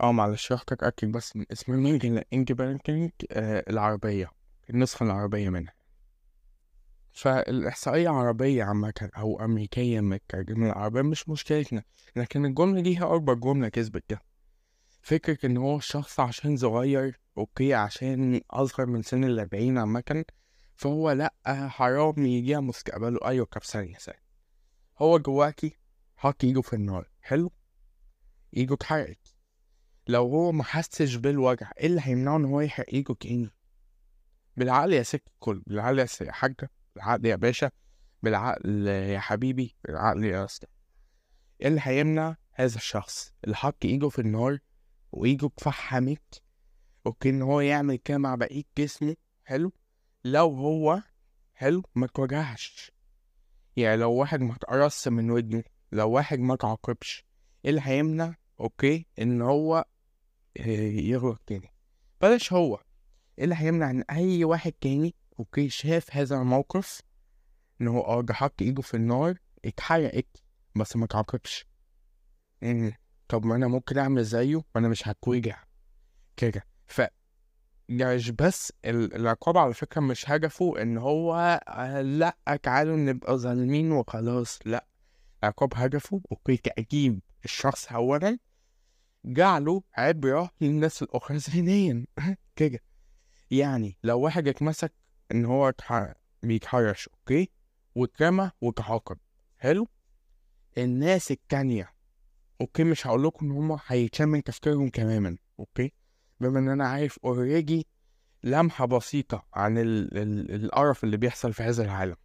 [0.00, 4.30] آه معلش رحت اتأكد بس من اسم المجلة Independent آه العربية
[4.70, 5.72] النسخة العربية منها.
[7.12, 11.82] فالإحصائية عربية عامة أو أمريكية مترجمة العربية مش مشكلتنا
[12.16, 14.22] لكن الجملة دي هي أكبر جملة كسبت ده.
[15.02, 20.24] فكرة إن هو الشخص عشان صغير okay عشان أصغر من سن الأربعين عامة
[20.76, 21.34] فهو لأ
[21.68, 23.18] حرام يجيها مستقبله.
[23.24, 24.22] أيوة طب ثانية ثانية.
[24.98, 25.76] هو جواكي
[26.16, 27.10] حط إيده في النار.
[27.20, 27.52] حلو؟
[28.56, 29.29] إيده اتحرقت.
[30.10, 33.50] لو هو محسش بالوجع إيه اللي هيمنعه إن هو يحرق إيده تاني؟
[34.56, 37.70] بالعقل يا ست الكل بالعقل يا حاجة بالعقل يا باشا
[38.22, 40.66] بالعقل يا حبيبي بالعقل يا أسطى
[41.60, 44.58] إيه اللي هيمنع؟ هذا الشخص اللي حط إيده في النار
[45.12, 46.42] وإيده اتفحمت
[47.06, 49.72] okay إن هو يعمل كده مع بقية جسمه حلو؟
[50.24, 51.02] لو هو
[51.54, 52.92] حلو ما اتوجعش.
[53.76, 56.54] يعني لو واحد ما اتقرص من ودنه لو واحد ما
[57.64, 59.84] إيه اللي هيمنع؟ okay إن هو
[60.56, 60.62] آه،
[61.00, 61.72] يغلط تاني.
[62.20, 62.80] بلاش هو.
[63.38, 67.00] إيه اللي هيمنع إن أي واحد تاني okay شاف هذا الموقف
[67.80, 69.34] إن هو آه ده حط إيده في النار
[69.64, 70.42] اتحرقت
[70.76, 71.66] بس ما اتعاقبش.
[72.62, 72.92] مم.
[73.28, 75.64] طب ما أنا ممكن أعمل زيه وأنا مش هتوجع.
[76.36, 76.66] كده.
[76.86, 77.02] ف
[77.88, 83.92] مش بس ال- العقاب على فكرة مش هدفه إن هو آه، لأ تعالوا نبقى ظالمين
[83.92, 84.58] وخلاص.
[84.64, 84.86] لأ.
[85.42, 88.38] العقاب هدفه okay تأديب الشخص اولا
[89.24, 92.06] جعله عبرة للناس الأخرى ذهنيا.
[92.56, 92.80] كده.
[93.50, 94.92] يعني لو واحد اتمسك
[95.32, 95.72] إن هو
[96.42, 97.50] بيتحرش okay؟
[97.94, 99.18] واترمى واتعاقب
[99.58, 99.88] حلو؟
[100.78, 101.92] الناس التانية
[102.60, 105.92] okay؟ مش هقول لكم إن هم هيتشال من تفكيرهم تماما okay؟
[106.40, 107.86] بما إن أنا عارف already
[108.44, 112.16] لمحة بسيطة عن ال ال القرف اللي بيحصل في هذا العالم.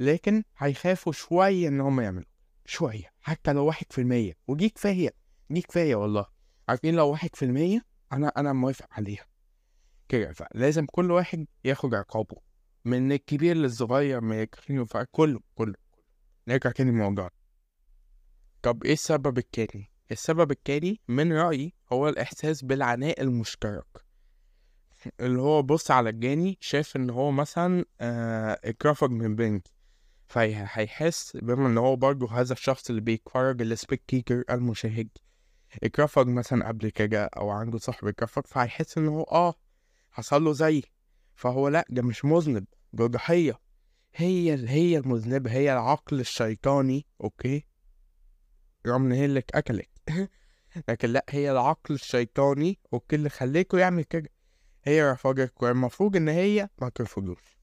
[0.00, 2.28] لكن هيخافوا شوية إن هم يعملوا.
[2.66, 3.12] شوية.
[3.20, 4.36] حتى لو واحد في المية.
[4.48, 5.14] ودي كفاية.
[5.54, 6.26] دي كفاية والله.
[6.68, 9.26] عارفين لو واحد في المية أنا أنا موافق عليها.
[10.08, 12.36] كده فلازم كل واحد ياخد عقابه.
[12.84, 15.74] من الكبير للصغير من الكبير كله كله.
[16.48, 17.30] نرجع تاني لموضوعنا
[18.62, 23.86] طب إيه السبب التاني؟ السبب التاني من رأيي هو الإحساس بالعناء المشترك.
[25.20, 29.68] اللي هو بص على الجاني شايف إن هو مثلا آه اترفض من بنك
[30.26, 35.08] فهيحس بما إن هو برضه هذا الشخص اللي بيتفرج السبكتيتر المشاهد.
[35.82, 39.54] اترفض مثلا قبل كده أو عنده صاحب اترفض فهيحس إن هو آه
[40.10, 40.82] حصل له زي.
[41.34, 43.60] فهو لأ ده مش مذنب ده ضحية.
[44.14, 47.66] هي هي المذنبة هي العقل الشيطاني okay؟
[48.86, 49.42] رغم إن هي اللي
[50.88, 54.30] لكن لأ هي العقل الشيطاني okay اللي خلته يعمل كده.
[54.84, 57.58] هي رفضت والمفروض إن هي ما ترفضوش.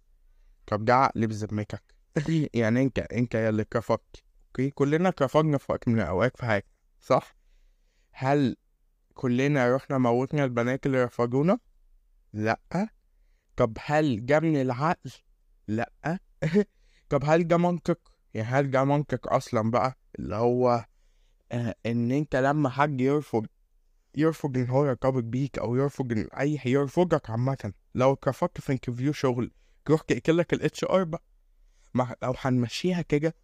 [0.67, 1.83] طب ده عقل بذمتك.
[2.53, 6.65] يعني أنت أنت يا اللي اترفضت okay؟ كلنا اترفضنا في وقت من الأوقات في حاجة
[7.01, 7.40] صح؟
[8.11, 8.55] هل
[9.13, 11.59] كلنا رحنا موتنا البنات اللي رفضونا؟
[12.33, 12.59] لأ.
[13.55, 15.11] طب هل ده من العقل؟
[15.67, 16.19] لأ.
[17.09, 17.99] طب هل ده منطق؟
[18.33, 20.85] يعني هل ده منطق أصلا بقى اللي هو
[21.51, 23.45] آه إن أنت لما حد يرفض
[24.15, 27.73] يرفض إن هو يرتبط بيك أو يرفض إن أي يرفضك عامة.
[27.95, 29.51] لو اترفضت في interview شغل
[29.85, 31.23] تروح تقتل لك ال HR بقى.
[31.93, 33.35] ما لو هنمشيها كده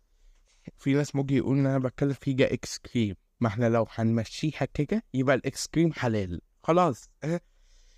[0.77, 5.03] في ناس ممكن يقول إن أنا بتكلم في ده extreme ما إحنا لو هنمشيها كده
[5.13, 6.41] يبقى ال extreme حلال.
[6.63, 7.09] خلاص.
[7.23, 7.41] آه.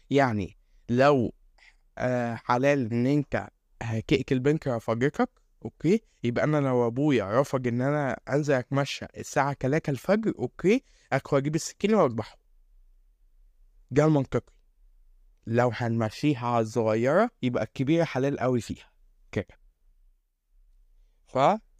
[0.09, 0.57] يعني
[0.89, 1.33] لو
[1.97, 3.47] آه حلال إن أنت
[3.81, 5.29] هتقتل بنت رفضتك
[5.65, 11.37] okay؟ يبقى أنا لو أبويا رفض إن أنا أنزل أتمشى الساعة 3 الفجر okay؟ أقوم
[11.37, 12.37] أجيب السكينة وأذبحه.
[13.91, 14.53] ده المنطقي.
[15.47, 18.91] لو هنمشيها على الصغيرة يبقى الكبيرة حلال قوي فيها.
[19.31, 19.59] كده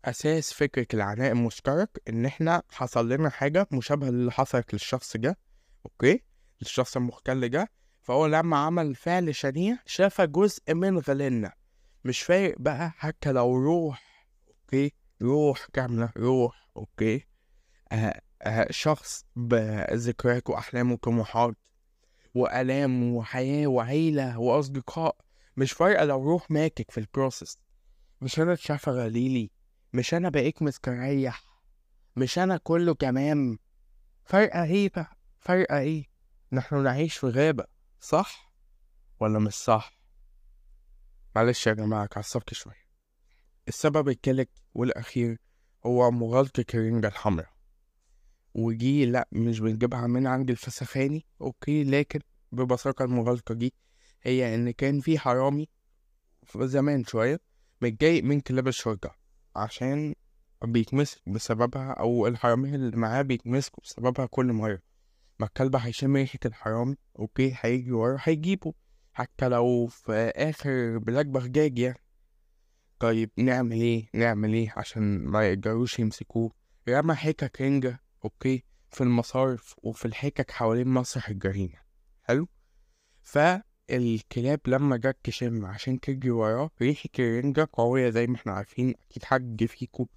[0.03, 5.37] فاساس فكرة العناء المشترك إن إحنا حصل لنا حاجة مشابهة للي حصلت للشخص ده
[5.85, 6.23] okay؟
[6.61, 7.71] للشخص المختل ده.
[8.01, 11.53] فهو لما عمل فعل شنيع شاف جزء من غلنا
[12.05, 17.27] مش فارق بقى حتى لو روح okay؟ روح كاملة روح okay؟
[17.91, 21.55] آه آه شخص بذكريات واحلام وطموحات
[22.35, 25.15] وألام وحياة وعيلة وأصدقاء.
[25.57, 27.57] مش فارقة لو روح ماتت في ال process
[28.21, 29.51] مش أنا اتشفى غليلي.
[29.93, 31.43] مش أنا بقيت مستريح
[32.15, 33.59] مش أنا كله تمام.
[34.25, 36.05] فارقة إيه بقى؟ فارقة إيه؟
[36.51, 37.65] نحن نعيش في غابة
[37.99, 38.53] صح
[39.19, 39.99] ولا مش صح؟
[41.35, 42.89] معلش يا جماعة اتعصبت شوية.
[43.67, 45.37] السبب التالت والأخير
[45.85, 47.49] هو مغالطة الرنجة الحمراء.
[48.53, 52.19] ودي لأ مش بنجيبها من عند الفسخاني okay لكن
[52.51, 53.73] ببساطة المغالطة دي
[54.21, 55.69] هي إن كان في حرامي
[56.43, 57.39] في زمان شوية
[57.81, 59.18] متضايق من كلاب الشرطة.
[59.59, 60.15] عشان
[60.63, 64.79] بيتمسك بسببها أو الحرامية اللي معاه بيتمسكوا بسببها كل مرة
[65.39, 68.73] ما الكلب هيشم ريحة الحرامي okay هيجي ورا هيجيبه.
[69.13, 71.99] حتى لو في آخر بلاد بغداد يعني.
[72.99, 76.51] طيب نعمل إيه؟ نعمل إيه عشان ما يقدروش يمسكوه؟
[76.89, 81.79] رمى حتت رنجة okay في المصارف وفي الحتت حوالين مسرح الجريمة.
[82.23, 82.47] حلو؟
[83.89, 89.23] فالكلاب لما جت تشم عشان تجري وراه ريحة الرنجة قوية زي ما إحنا عارفين أكيد
[89.23, 90.07] حد فيكو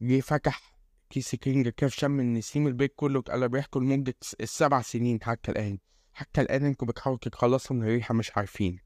[0.00, 0.76] جه فتح
[1.10, 5.78] كيس الرنجة كده شم النسيم البيت كله اتقلب ريحته لمدة السبع سنين حتى الآن.
[6.12, 8.78] حتى الآن أنتوا بتحاولوا تتخلصوا من الريحة مش عارفين.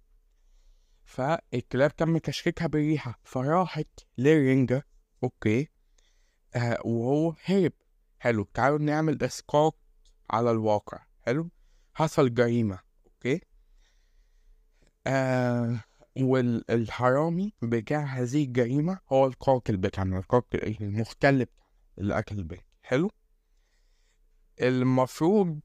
[1.04, 4.86] فالكلاب تم تشتيتها بالريحة فراحت للرنجة
[5.22, 5.68] okay
[6.54, 7.72] آه وهو هرب.
[8.18, 9.78] حلو تعالوا نعمل إسقاط
[10.30, 10.98] على الواقع.
[11.26, 11.50] حلو
[11.94, 13.40] حصل جريمة okay.
[15.06, 15.80] آه
[16.20, 21.46] والحرامي بتاع هذه الجريمة هو القاتل بتاعنا القاتل المختل بتاعنا
[21.98, 23.10] اللي أكل البنت حلو؟
[24.60, 25.60] المفروض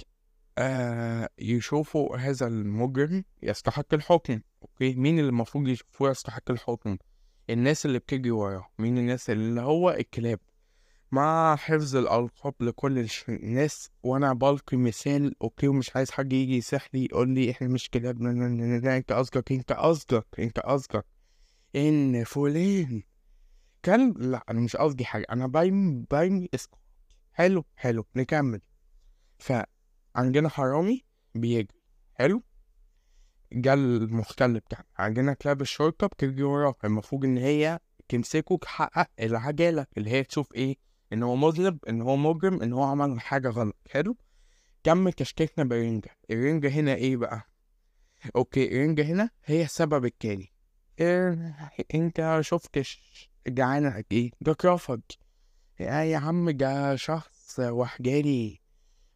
[0.57, 4.41] آه يشوفوا هذا المجرم يستحق الحكم.
[4.61, 6.97] okay؟ مين اللي المفروض يشوفوه يستحق الحكم؟
[7.49, 8.67] الناس اللي بتجري وراه.
[8.79, 10.39] مين الناس اللي هو الكلاب؟
[11.11, 17.05] مع حفظ الألقاب لكل الناس وأنا بلقي مثال okay ومش عايز حد يجي يصح لي
[17.05, 21.05] يقول لي إحنا مش كلاب لا- لا- لا- لا، أنت قصدك أنت قصدك أنت قصدك.
[21.75, 23.03] إن فلان
[23.85, 26.77] كلب لا أنا مش قصدي حاجة أنا برمي برمي اسكت
[27.33, 28.61] حلو حلو نكمل.
[29.39, 31.03] فعندنا حرامي
[31.35, 31.67] بيجري.
[32.13, 32.43] حلو.
[33.53, 34.85] جه المختل بتاعنا.
[34.97, 37.79] عندنا كلاب الشرطة بتجري وراه المفروض إن هي
[38.09, 40.75] تمسكه تحقق العجالة اللي هي تشوف إيه؟
[41.13, 43.75] إن هو مذنب إن هو مجرم إن هو عمل حاجة غلط.
[43.91, 44.17] حلو؟
[44.83, 47.41] كمل تشكيكنا برنجة الرنجة هنا إيه بقى؟
[48.35, 50.51] أوكي الرنجة هنا هي السبب التاني.
[50.99, 51.55] إيه
[51.95, 55.01] أنت شفتش جعانة قد إيه ده اترفض
[55.79, 58.61] يا عم ده شخص وحجاني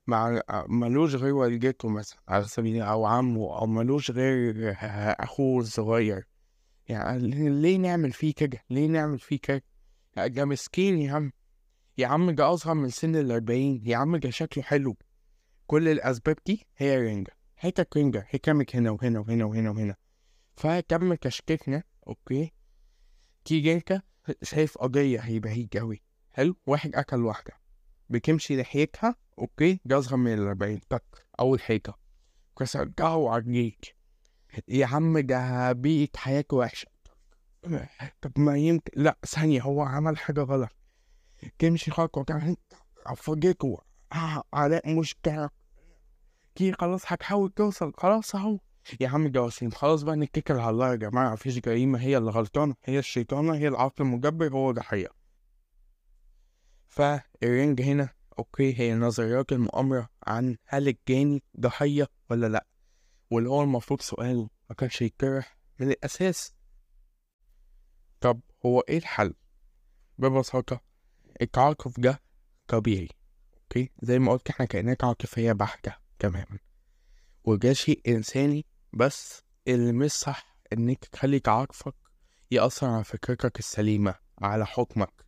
[0.08, 4.76] مع ملوش غير والدته مثلا على سبيل أو عمه أو ملوش غير
[5.20, 6.28] أخوه الصغير.
[6.88, 7.28] يعني
[7.62, 9.64] ليه نعمل فيه كده؟ ليه نعمل فيه كده؟
[10.18, 11.32] ده مسكين يا عم.
[12.00, 14.98] يا عم ده أصغر من سن الأربعين يا عم ده شكله حلو.
[15.68, 19.96] كل الأسباب دي هي رنجة حتة رنجة هي كامك هنا وهنا وهنا وهنا وهنا.
[20.56, 22.52] فتم تشكيكنا أوكي؟
[23.46, 24.02] تيجي أنت
[24.44, 26.04] شايف قضية هي بعيد أوي.
[26.32, 27.54] حلو؟ واحد أكل واحدة.
[28.10, 30.80] بتمشي ناحيتها أوكي؟ ده أصغر من الأربعين.
[30.90, 31.94] تك أول حاجة
[32.60, 33.96] كسرجعه عليك
[34.68, 36.88] يا عم ده بيئة حياته وحشة.
[38.22, 40.79] طب ما يمكن لا ثانية هو عمل حاجة غلط.
[41.90, 42.56] خطوة كمان
[43.06, 43.78] أفرجيته
[44.14, 45.50] آه على مشكلة
[46.56, 48.60] كي خلاص هتحاول توصل خلاص أهو.
[49.00, 51.34] يا عم ده وسيم خلاص بقى نتكل على الله يا جماعة.
[51.34, 55.08] مفيش جريمة هي اللي غلطانة هي الشيطانة هي العقل المجبر هو ضحية
[56.88, 58.10] فالرنجة هنا
[58.40, 62.66] okay هي نظريات المؤامرة عن هل الجاني ضحية ولا لأ.
[63.32, 66.54] واللي هو المفروض سؤال ما كانش يتطرح من الأساس.
[68.22, 69.34] طب هو إيه الحل؟
[70.18, 70.82] ببساطة
[71.42, 72.22] التعاطف ده
[72.68, 73.10] طبيعي
[73.54, 76.60] okay؟ زي ما قلت إحنا كائنات عاطفية بحتة تماما.
[77.44, 81.96] وده شيء إنساني بس اللي مش صح إنك تخلي تعاطفك
[82.52, 85.26] يأثر على فكرتك السليمة على حكمك.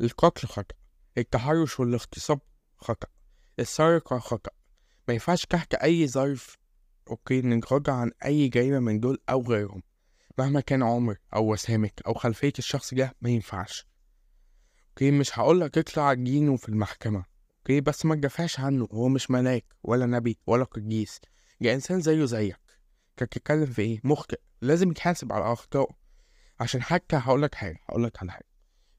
[0.00, 0.74] القتل خطأ
[1.18, 2.40] التحرش والاغتصاب
[2.76, 3.08] خطأ
[3.58, 4.50] السرقة خطأ.
[5.08, 6.58] ما ينفعش تحت أي ظرف
[7.10, 9.82] okay؟ نتراجع عن أي جريمة من دول أو غيرهم.
[10.38, 13.86] مهما كان عمر أو وسامة أو خلفية الشخص ده ما ينفعش.
[14.94, 17.24] okay مش هقولك اطلع دينه في المحكمة
[17.58, 21.20] okay؟ بس ما تدافعش عنه هو مش ملاك ولا نبي ولا قديس
[21.60, 22.56] ده إنسان زيه زيك.
[23.16, 25.88] كان بتتكلم في إيه؟ مخطئ لازم يتحاسب على أخطائه.
[26.60, 28.46] عشان حتى هقولك حاجة هقولك على حاجة.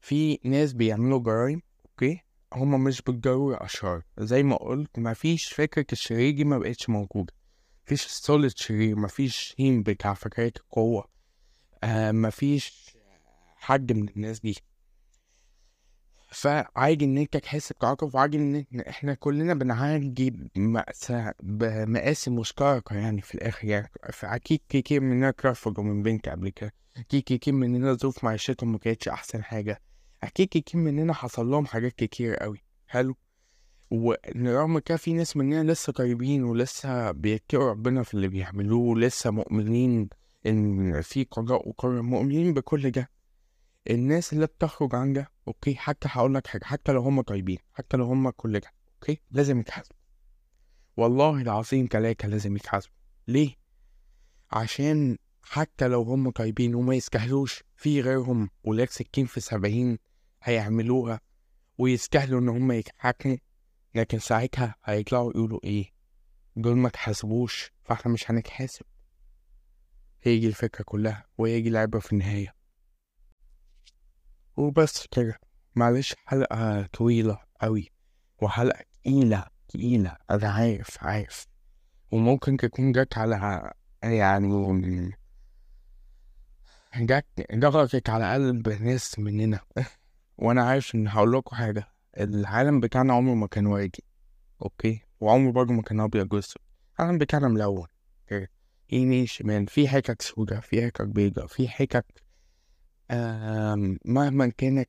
[0.00, 2.20] في ناس بيعملوا جرايم okay؟
[2.52, 4.02] هما مش بالضرورة أشرار.
[4.18, 7.32] زي ما قلت مفيش فكرة الشرير دي ما بقتش موجودة.
[7.86, 11.08] مفيش solid شرير مفيش هيم بتاع فكرة القوة
[11.84, 12.96] آه مفيش
[13.56, 14.56] حد من الناس دي.
[16.28, 23.34] فعادي إن أنت تحس بتعاطف وعادي إن إحنا كلنا بنعاني بمأساة بمآسي مشتركة يعني في
[23.34, 23.90] الآخر يعني.
[24.12, 26.72] فأكيد كتير مننا اترفضوا من بنت قبل كده.
[26.96, 29.80] أكيد كتير مننا ظروف معيشتهم ما كانتش أحسن حاجة.
[30.22, 33.16] أكيد كتير مننا حصل لهم حاجات كتير قوي حلو.
[33.90, 40.08] ورغم كده في ناس مننا لسه طيبين ولسه بيتقوا ربنا في اللي بيعملوه ولسه مؤمنين
[40.46, 43.10] إن في قضاء وقدر مؤمنين بكل ده.
[43.90, 47.96] الناس اللي بتخرج عن ده okay؟ حتى هقول لك حاجة حتى لو هم طيبين حتى
[47.96, 49.96] لو هم كل ده okay؟ لازم يتحاسبوا.
[50.96, 52.94] والله العظيم تلاته لازم يتحاسبوا.
[53.28, 53.54] ليه؟
[54.52, 59.98] عشان حتى لو هم طيبين وما يستاهلوش في غيرهم ولاد ستين في سبعين
[60.42, 61.20] هيعملوها
[61.78, 63.36] ويستاهلوا إن هم يتحاكموا.
[63.94, 65.90] لكن ساعتها هيطلعوا يقولوا إيه؟
[66.56, 68.84] دول ما تحاسبوش فإحنا مش هنتحاسب.
[70.22, 72.54] هي دي الفكرة كلها وهي دي العبرة في النهاية.
[74.56, 75.40] وبس كده.
[75.74, 77.90] معلش حلقة طويلة أوي
[78.42, 80.16] وحلقة تقيلة تقيلة.
[80.30, 81.46] أنا عارف عارف.
[82.10, 84.46] وممكن تكون جت على يعني
[86.96, 89.60] جت ضغطت على قلب ناس مننا.
[90.38, 91.88] وأنا عارف إن هقول لكم حاجة.
[92.20, 94.04] العالم بتاعنا عمره ما كان وردي
[94.62, 96.62] okay؟ وعمره برضه ما كان أبيض وأسود.
[97.00, 97.86] العالم بتاعنا ملون.
[98.32, 98.46] okay؟
[98.90, 99.66] يمين شمال.
[99.66, 102.25] في حتت سودا في حتت بيضا في حتت
[104.04, 104.88] مهما كانت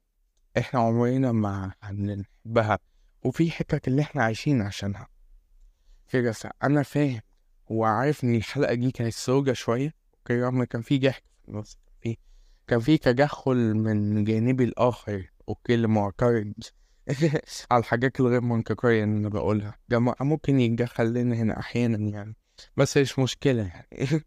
[0.57, 2.80] إحنا عمرنا ما هنحبها
[3.24, 5.07] وفي حتت اللي إحنا عايشين عشانها.
[6.07, 7.22] كده فأنا فاهم
[7.68, 12.18] وعارف إن الحلقة دي كانت سودا شوية okay رغم كان في ضحك في النص في
[12.68, 16.53] كان في تدخل من جانبي الآخر okay اللي معترض
[17.72, 19.78] على الحاجات الغير منطقية اللي أنا بقولها.
[19.89, 22.36] ده ممكن يتدخل لنا هنا أحيانا يعني
[22.78, 24.22] بس مش مشكلة يعني.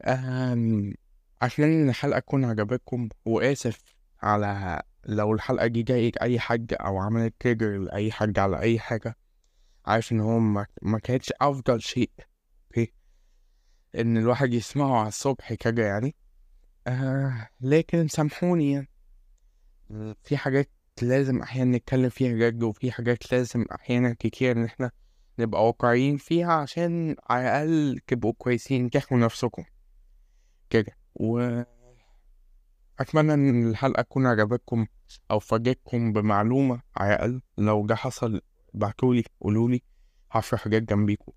[1.44, 3.80] عشان الحلقة تكون عجبتكم وآسف
[4.22, 9.16] على لو الحلقة دي ضايقت أي حد أو عملت trigger لأي حد على أي حاجة
[9.86, 10.38] عارف إن هو
[10.82, 12.10] ما, كانتش أفضل شيء
[12.66, 12.92] أوكي؟
[13.94, 16.14] إن الواحد يسمعه على الصبح كده يعني.
[16.86, 18.88] آه لكن سامحوني يعني.
[20.22, 20.70] في حاجات
[21.02, 24.90] لازم أحيانا نتكلم فيها جد وفي حاجات لازم أحيانا كتير إن إحنا
[25.38, 29.64] نبقى واقعيين فيها عشان على الأقل تبقوا كويسين تحموا نفسكم.
[30.70, 31.03] كده.
[31.14, 31.62] و
[33.00, 34.86] أتمنى إن الحلقة تكون عجبتكم
[35.30, 37.42] أو فاجئتكم بمعلومة على الأقل.
[37.58, 38.40] لو ده حصل
[38.74, 39.82] بعتولي قولولي.
[40.30, 41.32] هفرح حاجات جنبيكم.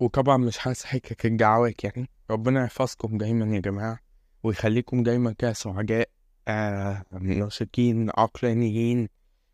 [0.00, 2.10] وطبعا مش هنسى حكاية الدعوات يعني.
[2.30, 3.98] ربنا يحفظكم دايما يا جماعة
[4.42, 6.08] ويخليكم دايما كده سعداء
[6.48, 9.08] آه ناشطين عقلانيين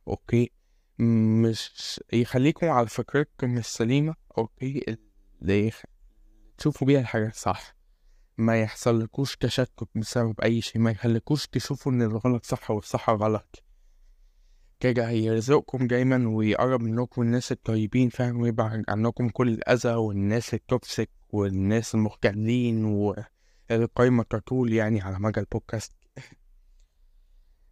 [0.08, 0.50] okay.
[0.98, 4.98] مش يخليكم على فكرتكم السليمة okay.
[5.42, 5.72] اللي.
[6.58, 7.77] تشوفوا بيها الحاجة صح
[8.38, 13.64] ما يحصلكوش تشتت بسبب أي شيء ما يخليكوش تشوفوا إن الغلط صح والصح غلط.
[14.80, 21.94] كده هيرزقكم دايما ويقرب منكم الناس الطيبين فاهم؟ ويبعد عنكم كل الأذى والناس التوكسيك والناس
[21.94, 25.92] المختلين والقايمة كطول يعني على مجال البودكاست.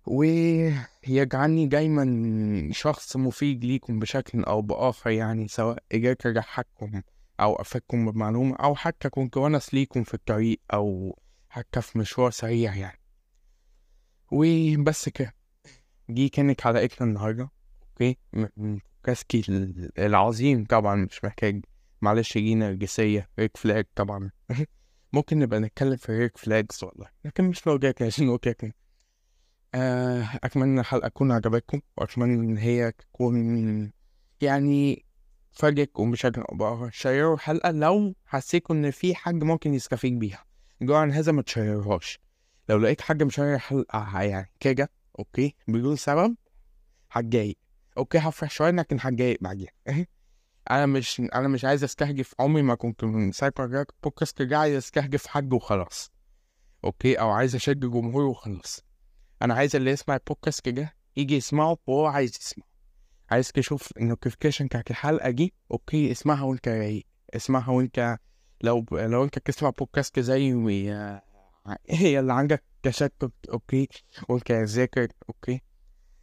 [0.07, 7.03] ويجعلني دايما شخص مفيد ليكم بشكل أو بآخر يعني سواء إجاك رجحكم
[7.41, 11.18] أو أفدكم بمعلومة أو حتى كنت ونس ليكم في الطريق أو
[11.49, 13.01] حتى في مشوار سريع يعني.
[14.32, 15.34] وبس كده.
[16.09, 17.51] دي كانت حلقتنا النهاردة
[17.83, 19.43] okay؟ من كاسكي
[19.99, 21.64] العظيم طبعا مش محتاج.
[22.03, 24.30] معلش جينا نرجسية red flag طبعا.
[25.12, 27.07] ممكن نبقى نتكلم في red flags والله.
[27.24, 28.73] لكن مش موجود عشان okay
[29.74, 33.93] آه، أتمنى الحلقة تكون عجبتكم وأتمنى إن هي تكون
[34.41, 35.06] يعني
[35.57, 40.45] فاجئكم بشكل أو بآخر شيروا الحلقة لو حسيتوا إن في حد ممكن يستفيد بيها.
[40.83, 42.19] جو عن هذا ما تشيرهاش
[42.69, 46.37] لو لقيت حد مشير الحلقة يعني كده okay؟ بدون سبب
[47.11, 47.59] هتضايق.
[47.99, 49.67] okay هفرح شوية لكن هتضايق بعدين
[50.71, 54.77] أنا مش أنا مش عايز أستهدف عمري ما كنت من ساعة ما بودكاست كده عايز
[54.77, 56.11] أستهدف حد وخلاص.
[56.85, 58.85] okay؟ أو عايز أشد جمهور وخلاص.
[59.43, 62.65] أنا عايز اللي يسمع البودكاست كده يجي يسمعه وهو عايز يسمع
[63.31, 67.07] عايز تشوف ال notification الحلقة دي okay اسمعها وأنت رايق.
[67.37, 68.18] اسمعها وأنت
[68.62, 70.55] لو لو أنت بتسمع بودكاست زي
[71.91, 73.22] هي اللي عندك تشتت
[73.53, 73.89] okay
[74.29, 75.61] وأنت ذاكر okay.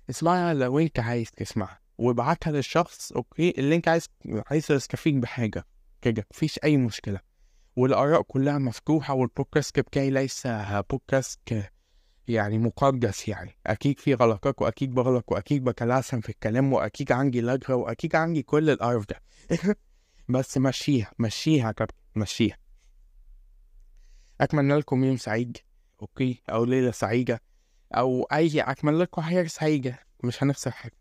[0.10, 1.80] اسمعها لو أنت عايز تسمعها.
[1.98, 4.08] وابعتها للشخص okay اللي أنت عايز
[4.52, 5.66] عايز تستفيد بحاجة.
[6.02, 7.20] كده مفيش أي مشكلة.
[7.76, 10.48] والآراء كلها مفتوحة والبودكاست بتاعي ليس
[10.90, 11.40] بودكاست
[12.28, 13.58] يعني مقدس يعني.
[13.68, 18.70] أكيد في غلطات وأكيد بغلط وأكيد بتلعثم في الكلام وأكيد عندي لدغة وأكيد عندي كل
[18.70, 19.22] القرف ده
[20.30, 22.58] بس مشيها مشيها كابتن مشيها.
[24.42, 25.58] أتمنى لكم يوم سعيد.
[26.02, 27.42] okay؟ أو ليلة سعيدة.
[27.94, 30.00] أو أي أتمنى لكم حياة سعيدة.
[30.24, 30.98] مش هنخسر حاجة.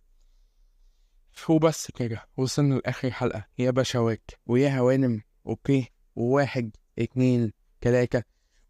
[1.48, 2.22] وبس كده.
[2.36, 3.46] وصلنا لآخر حلقة.
[3.58, 5.22] يا بشوات ويا هوانم.
[5.46, 8.22] okay؟ وواحد اتنين تلاتة.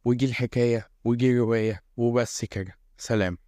[0.04, 2.78] ودي الحكاية ودي رواية وبس كده.
[2.98, 3.41] سلام.